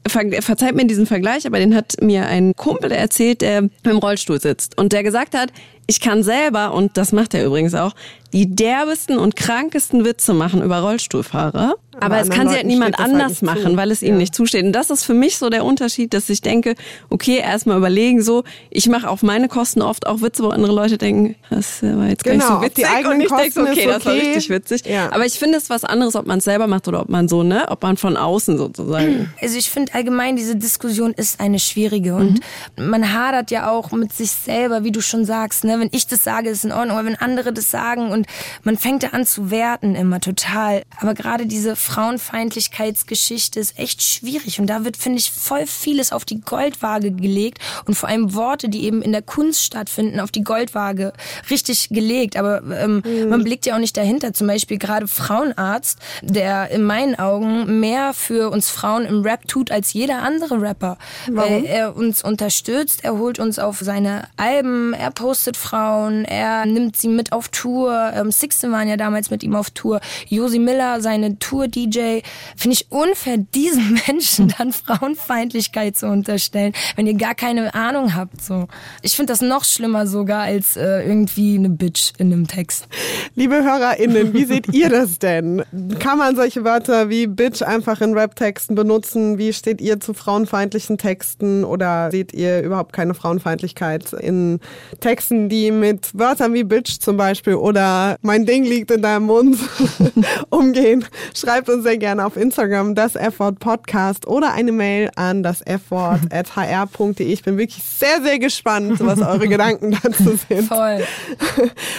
[0.07, 4.41] ver, verzeiht mir diesen Vergleich, aber den hat mir ein Kumpel erzählt, der im Rollstuhl
[4.41, 4.77] sitzt.
[4.77, 5.51] Und der gesagt hat,
[5.87, 7.93] ich kann selber, und das macht er übrigens auch,
[8.33, 11.75] die derbesten und krankesten Witze machen über Rollstuhlfahrer.
[11.99, 13.77] Aber, es kann sie halt niemand halt anders nicht machen, zu.
[13.79, 14.65] weil es ihnen nicht zusteht.
[14.65, 16.75] Und das ist für mich so der Unterschied, dass ich denke,
[17.09, 20.99] okay, erstmal überlegen so, ich mache auf meine Kosten oft auch Witze, wo andere Leute
[20.99, 22.87] denken, das war jetzt gar Genau, nicht auf so die witzig.
[22.95, 24.27] eigenen und ich denke okay, ist das war okay.
[24.27, 24.83] richtig witzig.
[24.85, 25.11] Ja.
[25.11, 27.43] Aber ich finde es was anderes, ob man es selber macht oder ob man so,
[27.43, 29.33] ne, ob man von außen sozusagen.
[29.41, 32.41] Also ich finde allgemein, diese Diskussion ist eine schwierige und
[32.77, 35.65] man hadert ja auch mit sich selber, wie du schon sagst.
[35.65, 35.76] Ne?
[35.81, 38.27] Wenn ich das sage, ist in Ordnung, aber wenn andere das sagen und
[38.63, 40.83] man fängt da an zu werten immer total.
[40.99, 46.25] Aber gerade diese Frauenfeindlichkeitsgeschichte ist echt schwierig und da wird, finde ich, voll vieles auf
[46.25, 50.45] die Goldwaage gelegt und vor allem Worte, die eben in der Kunst stattfinden, auf die
[50.45, 51.13] Goldwaage
[51.51, 52.37] richtig gelegt.
[52.37, 54.33] Aber ähm, man blickt ja auch nicht dahinter.
[54.33, 59.71] Zum Beispiel gerade Frauenarzt, der in meinen Augen mehr für uns Frauen im Rap tut
[59.71, 60.99] als jeder andere Rapper.
[61.31, 66.97] Weil er uns unterstützt, er holt uns auf seine Alben, er postet Frauen, er nimmt
[66.97, 68.13] sie mit auf Tour.
[68.15, 70.01] Ähm, Sixten waren ja damals mit ihm auf Tour.
[70.29, 72.21] Josi Miller, seine Tour-DJ.
[72.57, 78.41] Finde ich unfair, diesen Menschen dann Frauenfeindlichkeit zu unterstellen, wenn ihr gar keine Ahnung habt.
[78.43, 78.69] So.
[79.03, 82.87] Ich finde das noch schlimmer sogar als äh, irgendwie eine Bitch in einem Text.
[83.35, 85.65] Liebe HörerInnen, wie seht ihr das denn?
[85.99, 89.39] Kann man solche Wörter wie Bitch einfach in Rap-Texten benutzen?
[89.39, 91.65] Wie steht ihr zu frauenfeindlichen Texten?
[91.65, 94.61] Oder seht ihr überhaupt keine Frauenfeindlichkeit in
[95.01, 99.59] Texten, die mit Wörtern wie Bitch zum Beispiel oder mein Ding liegt in deinem Mund
[100.51, 101.05] umgehen?
[101.35, 106.21] Schreibt uns sehr gerne auf Instagram das F-Wort Podcast oder eine Mail an das F-Wort
[106.31, 107.27] at hr.de.
[107.27, 110.69] Ich bin wirklich sehr, sehr gespannt, was eure Gedanken dazu sind.
[110.69, 111.05] Voll.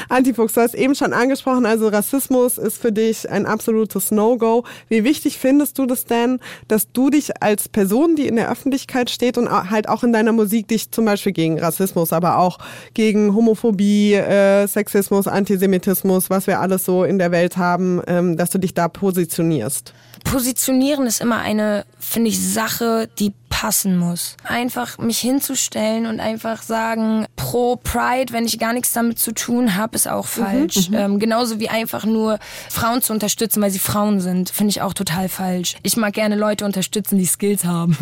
[0.10, 4.64] Antifuchs, du hast eben schon angesprochen, also Rassismus ist für dich ein absolutes No-Go.
[4.90, 9.10] Wie wichtig findest du das denn, dass du dich als Person, die in der Öffentlichkeit
[9.10, 12.60] steht und halt auch in deiner Musik dich zum Beispiel gegen Rassismus, aber auch
[12.94, 18.50] gegen Homophobie, äh, Sexismus, Antisemitismus, was wir alles so in der Welt haben, ähm, dass
[18.50, 19.94] du dich da positionierst?
[20.26, 24.38] Positionieren ist immer eine, finde ich, Sache, die passen muss.
[24.44, 29.76] Einfach mich hinzustellen und einfach sagen, pro Pride, wenn ich gar nichts damit zu tun
[29.76, 30.92] habe, ist auch falsch.
[30.94, 32.38] Ähm, genauso wie einfach nur
[32.70, 35.76] Frauen zu unterstützen, weil sie Frauen sind, finde ich auch total falsch.
[35.82, 37.98] Ich mag gerne Leute unterstützen, die Skills haben.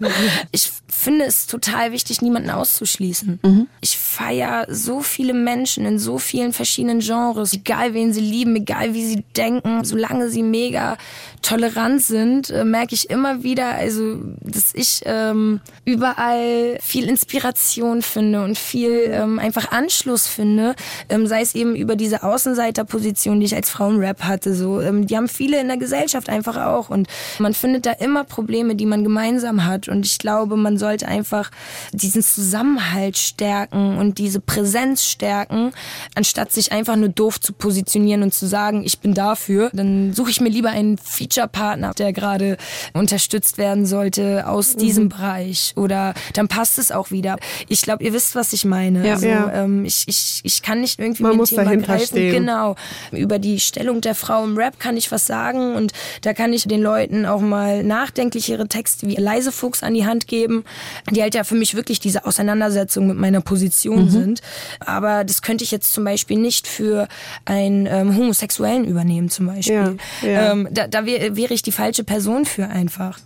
[0.52, 3.40] ich finde es total wichtig, niemanden auszuschließen.
[3.80, 8.94] Ich feiere so viele Menschen in so vielen verschiedenen Genres, egal wen sie lieben, egal
[8.94, 10.96] wie sie denken, solange sie mega
[11.42, 18.44] tolerant sind, äh, merke ich immer wieder, also dass ich ähm, überall viel Inspiration finde
[18.44, 20.74] und viel ähm, einfach Anschluss finde,
[21.08, 24.54] ähm, sei es eben über diese Außenseiterposition, die ich als Frauenrap hatte.
[24.54, 27.08] So, ähm, die haben viele in der Gesellschaft einfach auch und
[27.38, 29.88] man findet da immer Probleme, die man gemeinsam hat.
[29.88, 31.50] Und ich glaube, man sollte einfach
[31.92, 35.72] diesen Zusammenhalt stärken und diese Präsenz stärken,
[36.14, 39.70] anstatt sich einfach nur doof zu positionieren und zu sagen, ich bin dafür.
[39.72, 42.56] Dann suche ich mir lieber einen Feature-Partner, der gerade
[42.92, 45.72] unterstützt werden sollte aus diesem Bereich.
[45.76, 47.36] Oder dann passt es auch wieder.
[47.68, 49.06] Ich glaube, ihr wisst, was ich meine.
[49.06, 49.14] Ja.
[49.14, 52.06] Also, ähm, ich, ich, ich kann nicht irgendwie Man mit muss Thema dahinter greifen.
[52.06, 52.32] stehen.
[52.32, 52.76] Genau.
[53.12, 56.64] Über die Stellung der Frau im Rap kann ich was sagen und da kann ich
[56.64, 60.64] den Leuten auch mal nachdenklichere Texte wie Leise Fuchs an die Hand geben,
[61.10, 64.10] die halt ja für mich wirklich diese Auseinandersetzung mit meiner Position Mhm.
[64.10, 64.40] sind.
[64.80, 67.08] Aber das könnte ich jetzt zum Beispiel nicht für
[67.44, 69.96] einen ähm, Homosexuellen übernehmen zum Beispiel.
[70.22, 70.52] Ja, ja.
[70.52, 73.18] Ähm, da da wär, wäre ich die falsche Person für einfach.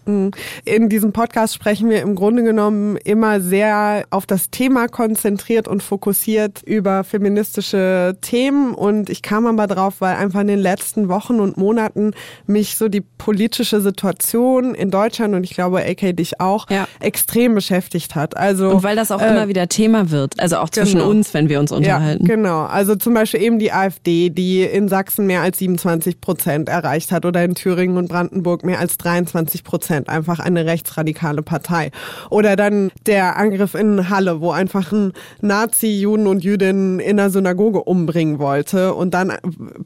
[0.64, 5.82] In diesem Podcast sprechen wir im Grunde genommen immer sehr auf das Thema konzentriert und
[5.82, 8.74] fokussiert über feministische Themen.
[8.74, 12.12] Und ich kam aber drauf, weil einfach in den letzten Wochen und Monaten
[12.46, 16.88] mich so die politische Situation in Deutschland und ich glaube, AK dich auch, Ja.
[17.00, 18.36] extrem beschäftigt hat.
[18.36, 21.10] Also, Und weil das auch äh, immer wieder Thema wird, also auch zwischen genau.
[21.10, 22.26] uns, wenn wir uns unterhalten.
[22.26, 22.62] Ja, genau.
[22.62, 27.24] Also zum Beispiel eben die AfD, die in Sachsen mehr als 27 Prozent erreicht hat
[27.24, 30.08] oder in Thüringen und Brandenburg mehr als 23 Prozent.
[30.08, 31.90] Einfach eine rechtsradikale Partei.
[32.30, 37.30] Oder dann der Angriff in Halle, wo einfach ein Nazi Juden und Jüdinnen in einer
[37.30, 39.32] Synagoge umbringen wollte und dann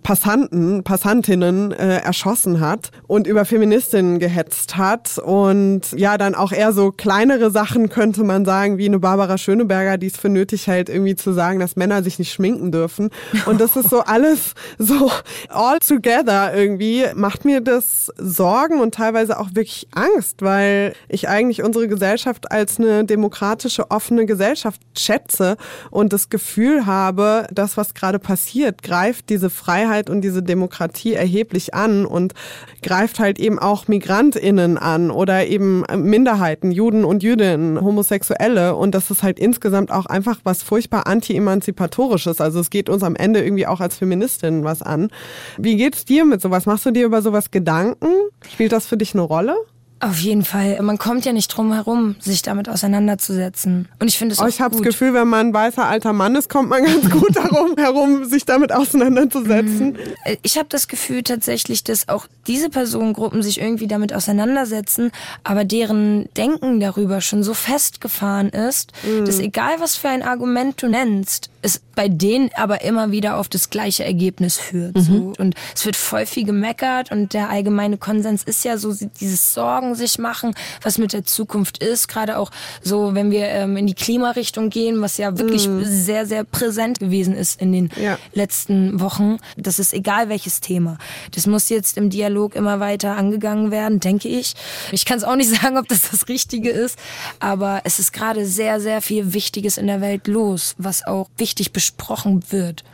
[0.03, 6.73] Passanten, Passantinnen äh, erschossen hat und über Feministinnen gehetzt hat und ja, dann auch eher
[6.73, 10.89] so kleinere Sachen könnte man sagen, wie eine Barbara Schöneberger, die es für nötig hält,
[10.89, 13.11] irgendwie zu sagen, dass Männer sich nicht schminken dürfen.
[13.47, 15.11] Und das ist so alles so
[15.49, 21.48] all together irgendwie, macht mir das Sorgen und teilweise auch wirklich Angst, weil ich eigentlich
[21.63, 25.57] unsere Gesellschaft als eine demokratische, offene Gesellschaft schätze
[25.91, 31.75] und das Gefühl habe, das, was gerade passiert, greift diese Freiheit und diese Demokratie erheblich
[31.75, 32.35] an und
[32.83, 39.11] greift halt eben auch MigrantInnen an oder eben Minderheiten, Juden und Jüdinnen, Homosexuelle und das
[39.11, 42.41] ist halt insgesamt auch einfach was furchtbar anti-emanzipatorisches.
[42.41, 45.09] Also es geht uns am Ende irgendwie auch als Feministinnen was an.
[45.57, 46.67] Wie geht's dir mit sowas?
[46.67, 48.13] Machst du dir über sowas Gedanken?
[48.53, 49.57] Spielt das für dich eine Rolle?
[50.01, 50.81] Auf jeden Fall.
[50.83, 53.89] Man kommt ja nicht drum herum, sich damit auseinanderzusetzen.
[53.99, 54.83] Und ich finde es Oh, auch ich habe das.
[54.85, 58.45] Gefühl, wenn man ein weißer alter Mann ist, kommt man ganz gut darum herum, sich
[58.45, 59.97] damit auseinanderzusetzen.
[60.25, 65.11] Äh, Ich habe das Gefühl tatsächlich, dass auch diese Personengruppen sich irgendwie damit auseinandersetzen,
[65.45, 68.93] aber deren Denken darüber schon so festgefahren ist,
[69.27, 73.49] dass egal was für ein Argument du nennst, es bei denen aber immer wieder auf
[73.49, 74.97] das gleiche Ergebnis führt.
[74.97, 75.33] So.
[75.37, 79.97] Und es wird voll viel gemeckert und der allgemeine Konsens ist ja so dieses Sorgen
[79.97, 82.07] sich machen, was mit der Zukunft ist.
[82.07, 82.53] Gerade auch
[82.85, 87.35] so, wenn wir ähm, in die Klimarichtung gehen, was ja wirklich sehr, sehr präsent gewesen
[87.35, 88.17] ist in den Ja.
[88.33, 89.39] letzten Wochen.
[89.57, 90.99] Das ist egal welches Thema.
[91.35, 94.55] Das muss jetzt im Dialog immer weiter angegangen werden, denke ich.
[94.93, 96.97] Ich kann es auch nicht sagen, ob das das Richtige ist,
[97.41, 101.73] aber es ist gerade sehr, sehr viel Wichtiges in der Welt los, was auch wichtig
[101.89, 102.85] besprochen wird.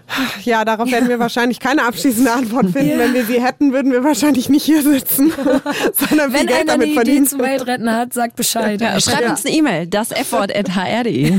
[0.44, 2.98] Ja, darauf werden wir wahrscheinlich keine abschließende Antwort finden.
[2.98, 5.33] Wenn wir sie hätten, würden wir wahrscheinlich nicht hier sitzen,
[5.94, 7.26] sondern viel Wenn Geld einer eine damit Idee verdienen.
[7.26, 8.80] zum Weltretten hat, sagt Bescheid.
[8.80, 11.33] Ja, schreibt uns eine E-Mail, das f-wort.hr.de.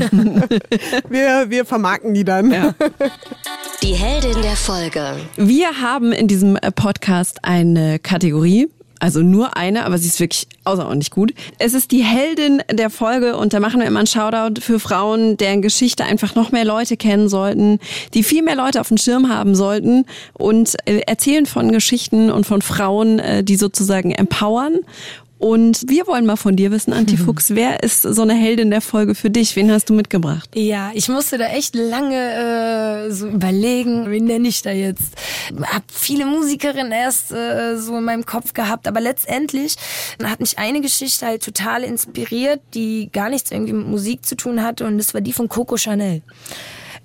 [1.08, 2.74] Wir, wir vermarkten die dann.
[3.82, 5.16] Die Heldin der Folge.
[5.36, 8.68] Wir haben in diesem Podcast eine Kategorie.
[8.98, 11.34] Also nur eine, aber sie ist wirklich außerordentlich gut.
[11.58, 15.36] Es ist die Heldin der Folge und da machen wir immer einen Shoutout für Frauen,
[15.36, 17.78] deren Geschichte einfach noch mehr Leute kennen sollten,
[18.14, 22.46] die viel mehr Leute auf dem Schirm haben sollten und äh, erzählen von Geschichten und
[22.46, 24.78] von Frauen, äh, die sozusagen empowern.
[25.38, 29.14] Und wir wollen mal von dir wissen, Antifuchs, wer ist so eine Heldin der Folge
[29.14, 29.54] für dich?
[29.54, 30.48] Wen hast du mitgebracht?
[30.54, 35.14] Ja, ich musste da echt lange äh, so überlegen, wen nenne ich da jetzt.
[35.62, 39.76] Hab viele Musikerinnen erst äh, so in meinem Kopf gehabt, aber letztendlich
[40.22, 44.62] hat mich eine Geschichte halt total inspiriert, die gar nichts irgendwie mit Musik zu tun
[44.62, 46.22] hatte und das war die von Coco Chanel.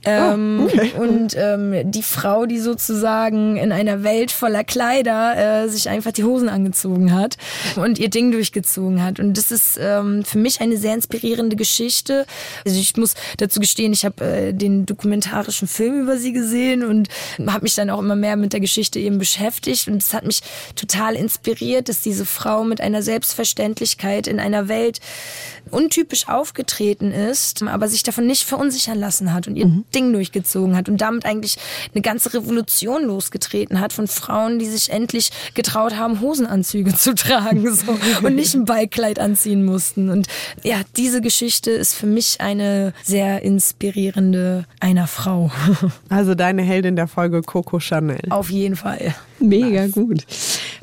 [0.04, 0.92] Ähm, Ah, okay.
[0.98, 6.24] Und ähm, die Frau, die sozusagen in einer Welt voller Kleider äh, sich einfach die
[6.24, 7.38] Hosen angezogen hat
[7.76, 9.20] und ihr Ding durchgezogen hat.
[9.20, 12.26] Und das ist ähm, für mich eine sehr inspirierende Geschichte.
[12.66, 17.10] Also ich muss dazu gestehen, ich habe äh, den dokumentarischen Film über sie gesehen und
[17.46, 19.88] habe mich dann auch immer mehr mit der Geschichte eben beschäftigt.
[19.88, 20.42] Und es hat mich
[20.76, 25.00] total inspiriert, dass diese Frau mit einer Selbstverständlichkeit in einer Welt
[25.72, 30.90] untypisch aufgetreten ist, aber sich davon nicht verunsichern lassen hat und ihr Ding durchgezogen hat
[30.90, 31.58] und damit eigentlich
[31.94, 37.74] eine ganze Revolution losgetreten hat von Frauen, die sich endlich getraut haben, Hosenanzüge zu tragen
[37.74, 40.10] so, und nicht ein Ballkleid anziehen mussten.
[40.10, 40.28] Und
[40.64, 45.52] ja, diese Geschichte ist für mich eine sehr inspirierende einer Frau.
[46.10, 48.20] Also deine Heldin der Folge Coco Chanel.
[48.30, 49.16] Auf jeden Fall.
[49.40, 50.26] Mega gut.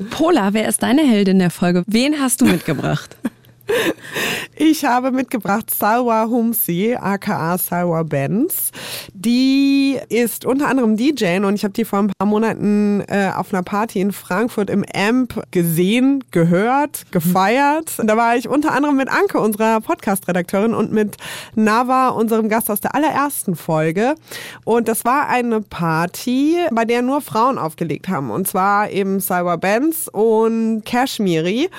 [0.09, 1.83] Pola, wer ist deine Heldin der Folge?
[1.87, 3.15] Wen hast du mitgebracht?
[4.61, 8.71] Ich habe mitgebracht Salwa Humsi, aka Salwa Benz.
[9.13, 13.53] Die ist unter anderem DJ und ich habe die vor ein paar Monaten äh, auf
[13.53, 17.93] einer Party in Frankfurt im Amp gesehen, gehört, gefeiert.
[18.03, 21.17] Da war ich unter anderem mit Anke, unserer Podcast-Redakteurin, und mit
[21.55, 24.15] Nava, unserem Gast aus der allerersten Folge.
[24.65, 28.29] Und das war eine Party, bei der nur Frauen aufgelegt haben.
[28.29, 31.69] Und zwar eben Salwa Benz und Kashmiri.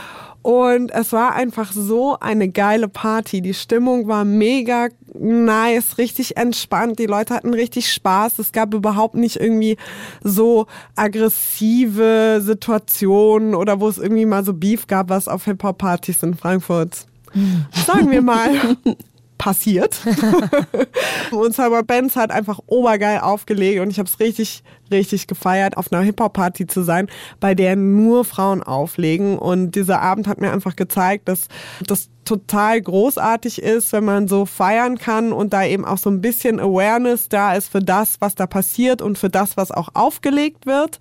[0.43, 3.43] Und es war einfach so eine geile Party.
[3.43, 6.99] Die Stimmung war mega nice, richtig entspannt.
[6.99, 8.39] Die Leute hatten richtig Spaß.
[8.39, 9.77] Es gab überhaupt nicht irgendwie
[10.23, 10.67] so
[10.97, 17.07] aggressive Situationen oder wo es irgendwie mal so Beef gab, was auf Hip-Hop-Partys in Frankfurt,
[17.87, 18.51] sagen wir mal,
[19.39, 20.01] passiert.
[21.33, 25.93] und Cyber Benz hat einfach obergeil aufgelegt und ich habe es richtig, richtig gefeiert, auf
[25.93, 27.09] einer Hip-Hop-Party zu sein,
[27.41, 29.39] bei der nur Frauen auflegen.
[29.39, 31.49] Und dieser Abend hat mir einfach gezeigt, dass
[31.87, 36.21] das total großartig ist, wenn man so feiern kann und da eben auch so ein
[36.21, 40.65] bisschen Awareness da ist für das, was da passiert und für das, was auch aufgelegt
[40.65, 41.01] wird.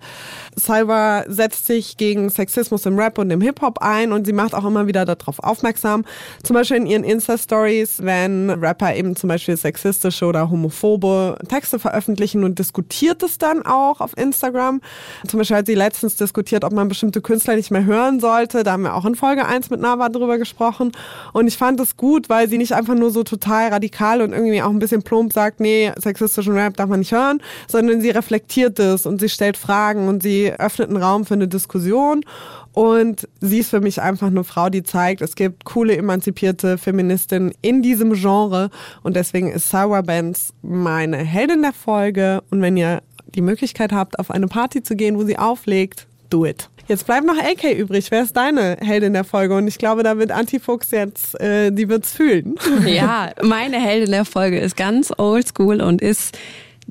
[0.56, 4.64] Salva setzt sich gegen Sexismus im Rap und im Hip-Hop ein und sie macht auch
[4.64, 6.04] immer wieder darauf aufmerksam.
[6.42, 12.42] Zum Beispiel in ihren Insta-Stories, wenn Rapper eben zum Beispiel sexistische oder homophobe Texte veröffentlichen
[12.42, 14.80] und diskutiert es dann auch auf Instagram.
[15.26, 18.62] Zum Beispiel hat sie letztens diskutiert, ob man bestimmte Künstler nicht mehr hören sollte.
[18.62, 20.92] Da haben wir auch in Folge 1 mit Nava drüber gesprochen.
[21.32, 24.62] Und ich fand es gut, weil sie nicht einfach nur so total radikal und irgendwie
[24.62, 28.78] auch ein bisschen plump sagt, nee, sexistischen Rap darf man nicht hören, sondern sie reflektiert
[28.78, 32.24] es und sie stellt Fragen und sie öffnet einen Raum für eine Diskussion.
[32.72, 37.52] Und sie ist für mich einfach eine Frau, die zeigt, es gibt coole, emanzipierte Feministinnen
[37.62, 38.70] in diesem Genre.
[39.02, 42.42] Und deswegen ist Sarah Benz meine Heldin der Folge.
[42.50, 43.02] Und wenn ihr
[43.34, 46.68] die Möglichkeit habt, auf eine Party zu gehen, wo sie auflegt, do it.
[46.88, 48.10] Jetzt bleibt noch AK übrig.
[48.10, 49.54] Wer ist deine Heldin der Folge?
[49.54, 52.56] Und ich glaube, da wird Antifuchs jetzt, äh, die wird's fühlen.
[52.84, 56.36] Ja, meine Heldin der Folge ist ganz oldschool und ist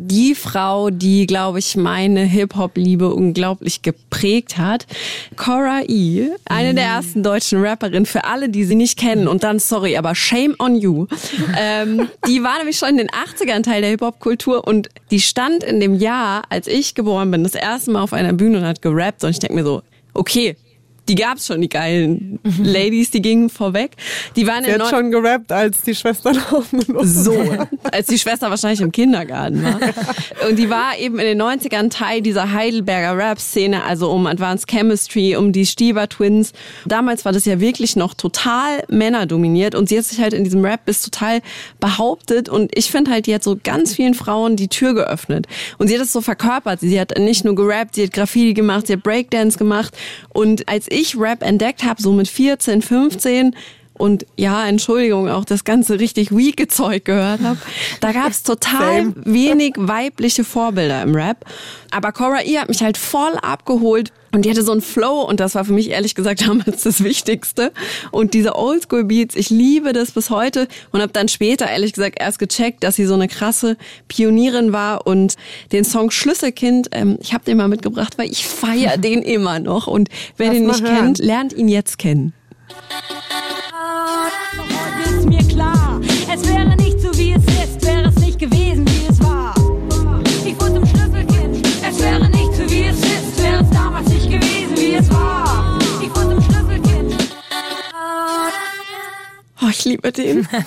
[0.01, 4.87] die Frau, die, glaube ich, meine Hip-Hop-Liebe unglaublich geprägt hat.
[5.35, 9.27] Cora E., eine der ersten deutschen Rapperinnen, für alle, die sie nicht kennen.
[9.27, 11.07] Und dann, sorry, aber shame on you.
[11.59, 15.81] ähm, die war nämlich schon in den 80ern Teil der Hip-Hop-Kultur und die stand in
[15.81, 19.25] dem Jahr, als ich geboren bin, das erste Mal auf einer Bühne und hat gerappt.
[19.25, 19.81] Und ich denke mir so,
[20.13, 20.55] okay,
[21.09, 23.91] die gab's schon, die geilen Ladies, die gingen vorweg.
[24.35, 27.35] Die waren Sie in hat schon gerappt, als die Schwester noch so,
[27.91, 29.79] als die Schwester wahrscheinlich im Kindergarten war.
[30.47, 35.35] Und die war eben in den 90ern Teil dieser Heidelberger Rap-Szene, also um Advanced Chemistry,
[35.35, 36.53] um die Stieber Twins.
[36.85, 40.63] Damals war das ja wirklich noch total männerdominiert und sie hat sich halt in diesem
[40.63, 41.41] Rap bis total
[41.79, 45.47] behauptet und ich finde halt, die hat so ganz vielen Frauen die Tür geöffnet.
[45.79, 46.81] Und sie hat es so verkörpert.
[46.81, 49.97] Sie hat nicht nur gerappt, sie hat Graffiti gemacht, sie hat Breakdance gemacht
[50.29, 53.55] und als ich Rap entdeckt habe, so mit 14, 15,
[53.99, 57.59] und ja, Entschuldigung, auch das ganze richtig weake Zeug gehört habe,
[57.99, 59.13] da gab's total Same.
[59.25, 61.43] wenig weibliche Vorbilder im Rap.
[61.91, 65.41] Aber Cora E hat mich halt voll abgeholt und die hatte so einen Flow und
[65.41, 67.73] das war für mich ehrlich gesagt damals das Wichtigste.
[68.11, 72.39] Und diese Oldschool-Beats, ich liebe das bis heute und habe dann später ehrlich gesagt erst
[72.39, 73.75] gecheckt, dass sie so eine krasse
[74.07, 75.35] Pionierin war und
[75.73, 79.87] den Song Schlüsselkind, ähm, ich habe den mal mitgebracht, weil ich feier den immer noch
[79.87, 80.95] und wer Lass den nicht hören.
[80.95, 82.33] kennt, lernt ihn jetzt kennen.
[99.79, 100.47] Ich liebe den.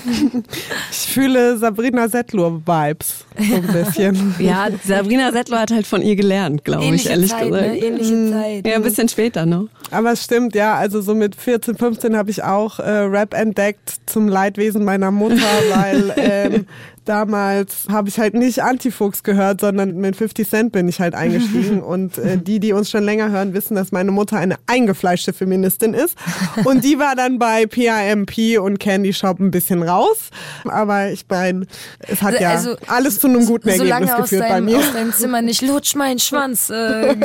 [0.90, 3.24] Ich fühle Sabrina Settler-Vibes.
[3.38, 4.34] So ein bisschen.
[4.38, 7.66] Ja, Sabrina Settler hat halt von ihr gelernt, glaube ich, ehrlich Zeit, gesagt.
[7.66, 7.78] ne?
[7.78, 8.66] Ähnliche Zeit.
[8.66, 9.68] Ja, ein bisschen später noch.
[9.90, 10.74] Aber es stimmt, ja.
[10.74, 15.36] Also so mit 14, 15 habe ich auch äh, Rap entdeckt zum Leidwesen meiner Mutter,
[15.74, 16.66] weil ähm,
[17.05, 21.82] damals habe ich halt nicht Antifuchs gehört, sondern mit 50 Cent bin ich halt eingestiegen.
[21.82, 25.94] Und äh, die, die uns schon länger hören, wissen, dass meine Mutter eine eingefleischte Feministin
[25.94, 26.16] ist.
[26.64, 30.30] Und die war dann bei PIMP und Candy Shop ein bisschen raus.
[30.64, 31.66] Aber ich meine,
[32.00, 34.78] es hat ja Also, alles zu einem guten Ergebnis Solange geführt bei deinem, mir.
[34.78, 36.70] aus deinem Zimmer nicht lutsch mein Schwanz.
[36.70, 37.16] Äh,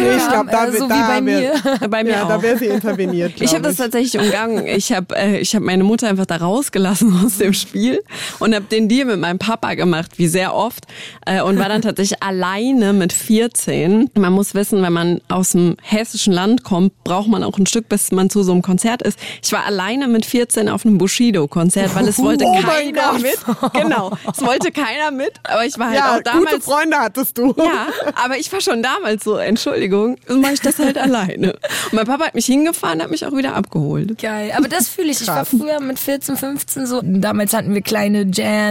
[0.00, 1.88] Nee, ich glaube, da, äh, so da wie bei wär- mir.
[1.88, 2.28] Bei mir Ja, auch.
[2.28, 3.32] da wäre sie interveniert.
[3.40, 4.66] Ich habe das tatsächlich umgangen.
[4.66, 8.00] Ich habe äh, ich hab meine Mutter einfach da rausgelassen aus dem Spiel
[8.38, 10.84] und habe den Deal mit meinem Papa gemacht, wie sehr oft.
[11.26, 14.10] Äh, und war dann tatsächlich alleine mit 14.
[14.14, 17.88] Man muss wissen, wenn man aus dem hessischen Land kommt, braucht man auch ein Stück,
[17.88, 19.18] bis man zu so einem Konzert ist.
[19.42, 23.38] Ich war alleine mit 14 auf einem Bushido-Konzert, weil es wollte Oh keiner mit.
[23.74, 26.50] Genau, es wollte keiner mit, aber ich war halt Ja, auch damals...
[26.50, 27.54] gute Freunde hattest du.
[27.58, 31.52] Ja, aber ich war schon damals so, Entschuldigung, dann mache ich das halt alleine.
[31.52, 34.18] Und mein Papa hat mich hingefahren, hat mich auch wieder abgeholt.
[34.18, 35.20] Geil, aber das fühle ich.
[35.20, 37.00] Ich war früher mit 14, 15 so.
[37.02, 38.24] Damals hatten wir kleine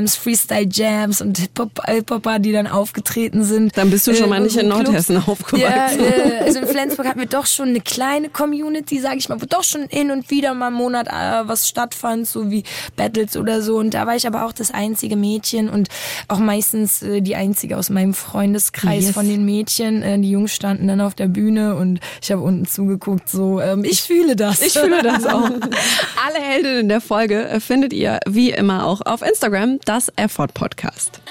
[0.07, 3.77] Jams, Freestyle-Jams und Hip-Hop- Hip-Hopper, die dann aufgetreten sind.
[3.77, 4.67] Dann bist du schon Äh, mal nicht in.
[4.69, 5.59] Nordhessen aufgewachsen.
[5.59, 9.41] Ja, äh, also in Flensburg hatten wir doch schon eine kleine Community, sage ich mal,
[9.41, 12.63] wo doch schon hin und wieder mal im Monat äh, was stattfand, so wie
[12.95, 13.77] Battles oder so.
[13.77, 15.89] Und da war ich aber auch das einzige Mädchen und
[16.27, 19.13] auch meistens äh, die einzige aus meinem Freundeskreis Yes.
[19.13, 20.01] von den Mädchen.
[20.03, 23.29] Äh, die Jungs standen dann auf der Bühne und ich habe unten zugeguckt.
[23.29, 24.61] So, ähm, ich fühle das.
[24.61, 25.49] Ich fühle das auch.
[26.27, 31.21] Alle Heldinnen der Folge äh, findet ihr wie immer auch auf Instagram, das Erfurt Podcast.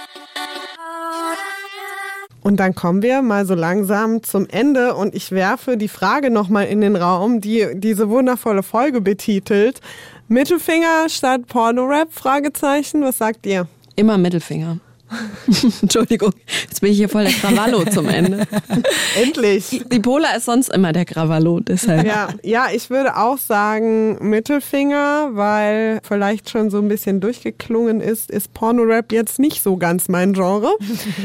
[2.42, 6.66] Und dann kommen wir mal so langsam zum Ende und ich werfe die Frage nochmal
[6.66, 9.80] in den Raum, die diese wundervolle Folge betitelt.
[10.26, 12.08] Mittelfinger statt Porno-Rap?
[12.12, 13.02] Fragezeichen.
[13.02, 13.68] Was sagt ihr?
[13.94, 14.80] Immer Mittelfinger.
[15.82, 16.32] Entschuldigung,
[16.68, 18.46] jetzt bin ich hier voll der Krawallo zum Ende.
[19.22, 19.84] Endlich.
[19.90, 22.07] Die Pola ist sonst immer der Krawallo, deshalb.
[22.07, 28.30] Ja, ja, ich würde auch sagen Mittelfinger, weil vielleicht schon so ein bisschen durchgeklungen ist,
[28.30, 30.74] ist Porno-Rap jetzt nicht so ganz mein Genre.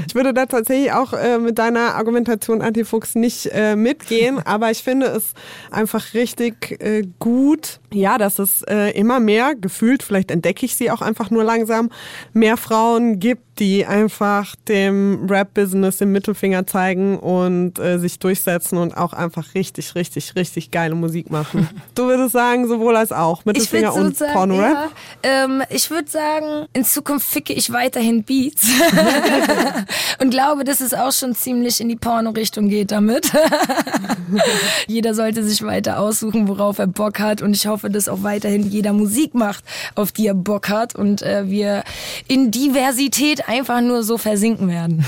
[0.07, 4.83] Ich würde da tatsächlich auch äh, mit deiner Argumentation Antifuchs nicht äh, mitgehen, aber ich
[4.83, 5.33] finde es
[5.71, 10.91] einfach richtig äh, gut, ja, dass es äh, immer mehr gefühlt, vielleicht entdecke ich sie
[10.91, 11.89] auch einfach nur langsam,
[12.33, 18.95] mehr Frauen gibt, die einfach dem Rap-Business den Mittelfinger zeigen und äh, sich durchsetzen und
[18.97, 21.69] auch einfach richtig, richtig, richtig geile Musik machen.
[21.95, 23.43] Du würdest sagen, sowohl als auch.
[23.43, 24.91] Mittelfinger und so Porno-Rap.
[25.23, 28.67] ja, ähm, ich würde sagen, in Zukunft ficke ich weiterhin Beats
[30.19, 33.31] und glaube, dass es auch schon ziemlich in die Porno-Richtung geht damit.
[34.87, 38.69] jeder sollte sich weiter aussuchen, worauf er Bock hat und ich hoffe, dass auch weiterhin
[38.69, 39.63] jeder Musik macht,
[39.95, 41.83] auf die er Bock hat und äh, wir
[42.27, 45.05] in Diversität einfach nur so versinken werden.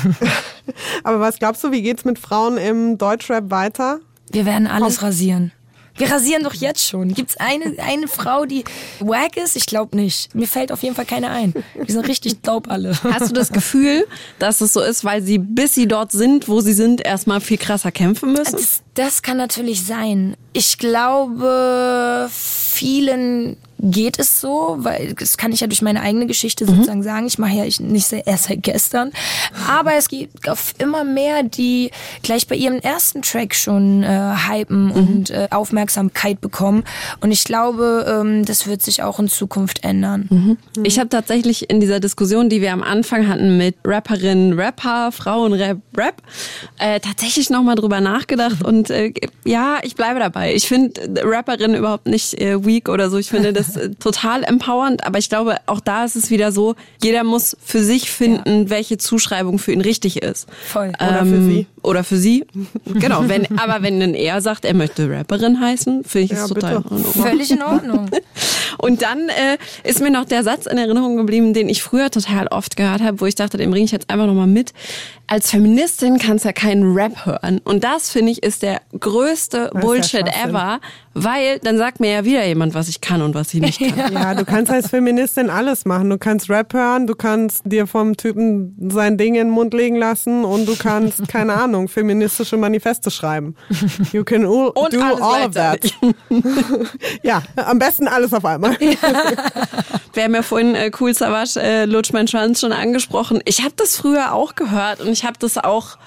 [1.04, 4.00] Aber was glaubst du, wie geht's mit Frauen im Deutschrap weiter?
[4.32, 5.52] Wir werden alles rasieren.
[5.96, 7.14] Wir rasieren doch jetzt schon.
[7.14, 8.64] Gibt's eine, eine Frau, die
[9.00, 9.56] wack ist?
[9.56, 10.34] Ich glaube nicht.
[10.34, 11.54] Mir fällt auf jeden Fall keine ein.
[11.88, 12.98] Die sind richtig dope alle.
[13.04, 14.08] Hast du das Gefühl,
[14.40, 17.58] dass es so ist, weil sie, bis sie dort sind, wo sie sind, erstmal viel
[17.58, 18.54] krasser kämpfen müssen?
[18.54, 20.36] Das, das kann natürlich sein.
[20.54, 26.66] Ich glaube, vielen geht es so, weil das kann ich ja durch meine eigene Geschichte
[26.66, 27.28] sozusagen sagen.
[27.28, 29.12] Ich mache ja ich nicht sehr, erst seit gestern.
[29.68, 34.90] Aber es gibt auf immer mehr, die gleich bei ihrem ersten Track schon äh, hypen
[34.92, 36.86] und äh, Aufmerksamkeit bekommen.
[37.20, 40.58] Und ich glaube, ähm, das wird sich auch in Zukunft ändern.
[40.84, 45.80] Ich habe tatsächlich in dieser Diskussion, die wir am Anfang hatten mit Rapperinnen, Rapper, Frauenrap,
[45.98, 46.22] Rap,
[46.80, 49.14] äh, tatsächlich nochmal drüber nachgedacht und äh,
[49.44, 50.54] ja, ich bleibe dabei.
[50.56, 53.18] Ich finde Rapperinnen überhaupt nicht äh, weak oder so.
[53.18, 56.76] Ich finde das äh, total empowernd, aber ich glaube, auch da ist es wieder so,
[57.04, 60.48] jeder muss für sich finden, welche Zuschreibung für ihn richtig ist.
[60.66, 60.92] Voll.
[61.00, 61.68] Oder für sie.
[61.82, 62.46] Oder für sie.
[62.86, 66.48] Genau, wenn, aber wenn dann er sagt, er möchte Rapperin heißen, finde ich es Ja,
[66.48, 66.96] total bitte.
[66.96, 67.24] in Ordnung.
[67.24, 68.10] Völlig in Ordnung.
[68.78, 69.58] Und dann äh,
[69.88, 73.20] ist mir noch der Satz in Erinnerung geblieben, den ich früher total oft gehört habe,
[73.22, 74.74] wo ich dachte, den bringe ich jetzt einfach nochmal mit.
[75.34, 77.60] Als Feministin kannst du ja keinen Rap hören.
[77.64, 80.50] Und das, finde ich, ist der größte ja Bullshit Schwachsinn.
[80.52, 80.80] ever,
[81.16, 84.14] weil dann sagt mir ja wieder jemand, was ich kann und was ich nicht kann.
[84.14, 86.12] Ja, du kannst als Feministin alles machen.
[86.12, 89.96] Du kannst Rap hören, du kannst dir vom Typen sein Ding in den Mund legen
[89.96, 93.56] lassen und du kannst, keine Ahnung, feministische Manifeste schreiben.
[94.12, 95.80] You can all, Und do all of that.
[97.24, 98.78] Ja, am besten alles auf einmal.
[98.80, 103.42] Wir haben ja vorhin äh, Cool Savage, äh, Lutsch mein Schwanz schon angesprochen.
[103.46, 105.98] Ich habe das früher auch gehört und ich habe das auch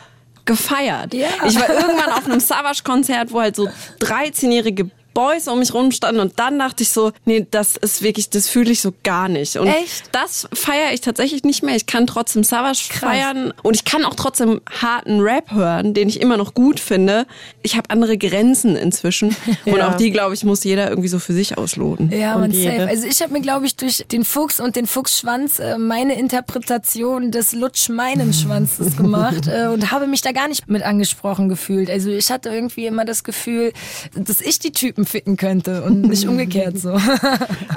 [0.45, 1.13] gefeiert.
[1.13, 1.29] Ja.
[1.47, 3.69] Ich war irgendwann auf einem Savage-Konzert, wo halt so
[4.01, 8.29] 13-jährige Boys um mich rum standen und dann dachte ich so, nee, das ist wirklich,
[8.29, 9.57] das fühle ich so gar nicht.
[9.57, 10.11] Und Echt?
[10.13, 11.75] das feiere ich tatsächlich nicht mehr.
[11.75, 16.21] Ich kann trotzdem Savage feiern und ich kann auch trotzdem harten Rap hören, den ich
[16.21, 17.27] immer noch gut finde.
[17.63, 21.33] Ich habe andere Grenzen inzwischen und auch die, glaube ich, muss jeder irgendwie so für
[21.33, 22.11] sich ausloten.
[22.13, 22.87] Ja, und man safe.
[22.87, 27.31] Also ich habe mir, glaube ich, durch den Fuchs und den Fuchsschwanz äh, meine Interpretation
[27.31, 31.89] des Lutsch-Meinen-Schwanzes gemacht äh, und habe mich da gar nicht mit angesprochen gefühlt.
[31.89, 33.73] Also ich hatte irgendwie immer das Gefühl,
[34.15, 36.99] dass ich die Typen ficken könnte und nicht umgekehrt so.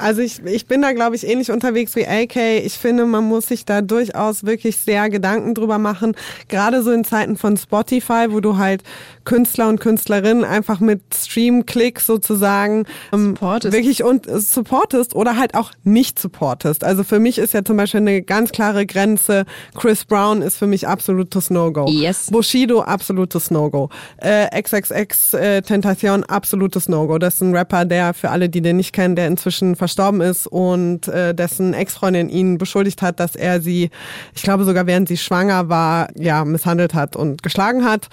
[0.02, 2.38] Also ich, ich bin da, glaube ich, ähnlich unterwegs wie AK.
[2.64, 6.16] Ich finde, man muss sich da durchaus wirklich sehr Gedanken drüber machen.
[6.48, 8.84] Gerade so in Zeiten von Spotify, wo du halt
[9.30, 13.74] Künstler und Künstlerinnen einfach mit Stream-Klicks sozusagen ähm, Supportest.
[13.74, 16.84] wirklich und äh, supportest oder halt auch nicht supportest.
[16.84, 19.46] Also für mich ist ja zum Beispiel eine ganz klare Grenze.
[19.78, 21.88] Chris Brown ist für mich absolutes No-Go.
[21.90, 22.32] Yes.
[22.32, 23.90] Bushido, absolutes No-Go.
[24.18, 27.19] Äh, XXX äh, Tentation, absolutes No-Go.
[27.20, 30.48] Das ist ein Rapper, der für alle, die den nicht kennen, der inzwischen verstorben ist
[30.48, 33.90] und äh, dessen Ex-Freundin ihn beschuldigt hat, dass er sie,
[34.34, 38.08] ich glaube sogar während sie schwanger war, ja, misshandelt hat und geschlagen hat.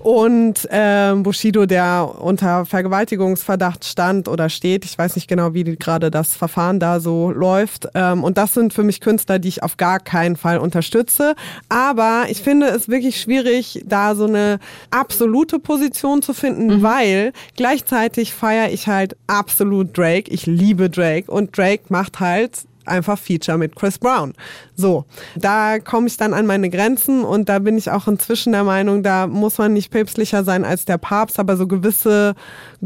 [0.00, 6.10] Und ähm, Bushido, der unter Vergewaltigungsverdacht stand oder steht, ich weiß nicht genau, wie gerade
[6.10, 7.88] das Verfahren da so läuft.
[7.94, 11.34] Ähm, und das sind für mich Künstler, die ich auf gar keinen Fall unterstütze.
[11.68, 14.58] Aber ich finde es wirklich schwierig, da so eine
[14.90, 20.30] absolute Position zu finden, weil gleichzeitig feiere ich halt absolut Drake.
[20.30, 24.34] Ich liebe Drake und Drake macht halt einfach Feature mit Chris Brown.
[24.76, 25.04] So,
[25.36, 29.02] da komme ich dann an meine Grenzen und da bin ich auch inzwischen der Meinung,
[29.02, 32.34] da muss man nicht päpstlicher sein als der Papst, aber so gewisse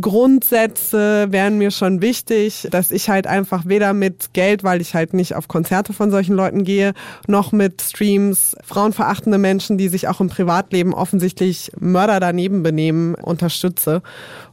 [0.01, 5.15] Grundsätze wären mir schon wichtig, dass ich halt einfach weder mit Geld, weil ich halt
[5.15, 6.95] nicht auf Konzerte von solchen Leuten gehe,
[7.27, 14.03] noch mit Streams frauenverachtende Menschen, die sich auch im Privatleben offensichtlich Mörder daneben benehmen, unterstütze.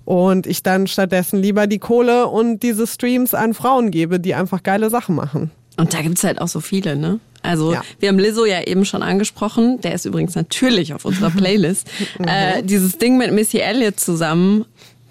[0.10, 4.64] Und ich dann stattdessen lieber die Kohle und diese Streams an Frauen gebe, die einfach
[4.64, 5.52] geile Sachen machen.
[5.78, 7.20] Und da gibt's halt auch so viele, ne?
[7.44, 7.84] Also Ja.
[8.00, 11.88] wir haben Lizzo ja eben schon angesprochen, der ist übrigens natürlich auf unserer Playlist.
[12.26, 14.66] äh, dieses Ding mit Missy Elliott zusammen,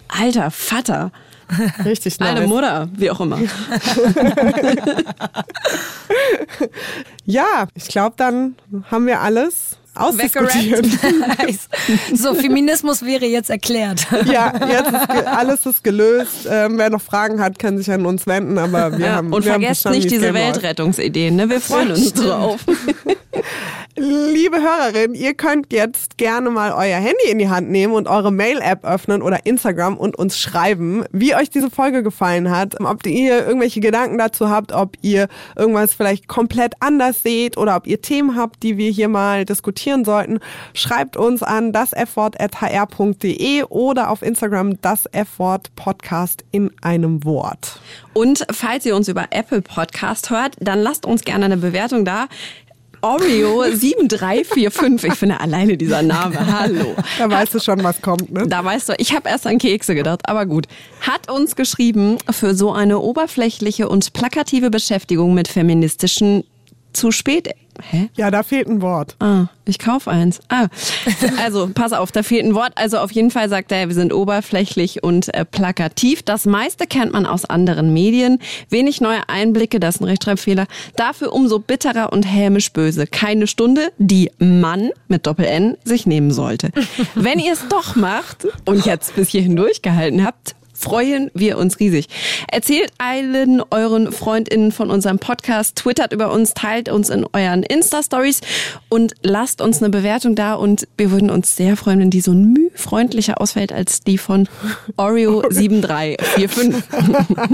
[0.09, 1.13] alter Vater,
[1.85, 2.31] Richtig nice.
[2.31, 3.39] alte Mutter, wie auch immer.
[7.25, 8.57] Ja, ich glaube, dann
[8.91, 10.87] haben wir alles ausdiskutiert.
[11.39, 11.69] Nice.
[12.15, 14.07] so, Feminismus wäre jetzt erklärt.
[14.27, 16.49] ja, jetzt ist alles ist gelöst.
[16.51, 19.45] Ähm, wer noch Fragen hat, kann sich an uns wenden, aber wir Ja, haben und
[19.45, 20.35] wir haben vergesst verstanden, nicht diese.
[20.35, 21.51] Weltrettungsideen, ne?
[21.51, 22.61] Wir freuen uns drauf.
[24.01, 28.31] Liebe Hörerin, ihr könnt jetzt gerne mal euer Handy in die Hand nehmen und eure
[28.31, 33.45] Mail-App öffnen oder Instagram und uns schreiben, wie euch diese Folge gefallen hat, ob ihr
[33.45, 35.27] irgendwelche Gedanken dazu habt, ob ihr
[35.57, 40.05] irgendwas vielleicht komplett anders seht oder ob ihr Themen habt, die wir hier mal diskutieren
[40.05, 40.39] sollten.
[40.75, 45.09] Schreibt uns an dasfwort.hr.de oder auf Instagram das
[46.53, 47.81] in einem Wort.
[48.15, 52.29] Und falls ihr uns über Apple Podcast hört, dann lasst uns gerne eine Bewertung da.
[53.01, 55.13] Oreo 7345.
[55.13, 56.37] Ich finde alleine dieser Name.
[56.61, 56.95] Hallo.
[57.19, 58.47] Da weißt du schon, was kommt, ne?
[58.47, 60.67] Da weißt du, ich habe erst an Kekse gedacht, aber gut.
[61.01, 66.45] Hat uns geschrieben, für so eine oberflächliche und plakative Beschäftigung mit feministischen
[66.93, 67.51] zu spät.
[67.91, 68.09] Hä?
[68.17, 69.17] Ja, da fehlt ein Wort.
[69.21, 70.41] Ah, ich kauf eins.
[70.49, 70.67] Ah,
[71.43, 72.73] also pass auf, da fehlt ein Wort.
[72.77, 76.23] Also auf jeden Fall sagt er, wir sind oberflächlich und äh, plakativ.
[76.23, 78.39] Das meiste kennt man aus anderen Medien.
[78.71, 80.67] Wenig neue Einblicke, das ist ein Rechtschreibfehler.
[80.97, 83.07] Dafür umso bitterer und hämisch böse.
[83.07, 86.71] Keine Stunde, die Mann mit Doppel-N sich nehmen sollte.
[87.15, 92.07] Wenn ihr es doch macht und jetzt bis hierhin durchgehalten habt, freuen wir uns riesig.
[92.51, 98.41] Erzählt allen euren FreundInnen von unserem Podcast, twittert über uns, teilt uns in euren Insta-Stories
[98.89, 102.33] und lasst uns eine Bewertung da und wir würden uns sehr freuen, wenn die so
[102.33, 104.49] ein Müh freundlicher ausfällt als die von
[104.97, 106.83] Oreo7345.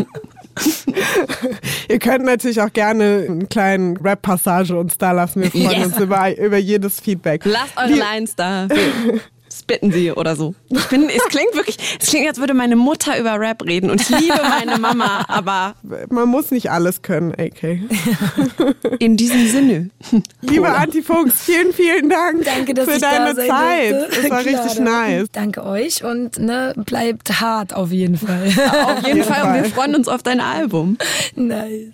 [1.89, 5.43] Ihr könnt natürlich auch gerne einen kleinen Rap-Passage uns da lassen.
[5.43, 5.87] Wir freuen Yes.
[5.87, 7.43] uns über, über jedes Feedback.
[7.45, 8.69] Lasst eure Lines da.
[9.65, 10.55] Spitten sie oder so.
[10.69, 13.99] Ich bin, es klingt wirklich, es klingt, als würde meine Mutter über Rap reden und
[14.03, 15.75] ich liebe meine Mama, aber
[16.11, 17.79] Man muss nicht alles können, AK.
[18.99, 19.89] in diesem Sinne.
[20.43, 23.93] Liebe Antifuchs, vielen, vielen Dank Danke, dass für ich deine da sein Zeit.
[23.93, 24.09] durfte.
[24.23, 24.91] Das war Klar, richtig danke.
[24.91, 25.27] nice.
[25.33, 28.47] Danke euch und ne, bleibt hart auf jeden Fall.
[28.85, 29.71] Auf jeden Fall und wir Fall.
[29.71, 30.99] freuen uns auf dein Album.
[31.37, 31.89] nice.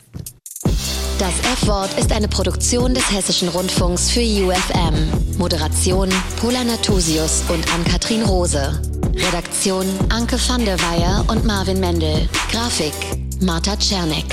[1.21, 5.37] Das F-Wort ist eine Produktion des Hessischen Rundfunks für UFM.
[5.37, 6.09] Moderation
[6.41, 8.81] Pola Natusius und Ann-Kathrin Rose.
[9.15, 12.27] Redaktion Anke van der Weyer und Marvin Mendel.
[12.51, 12.95] Grafik
[13.39, 14.25] Marta Czernek.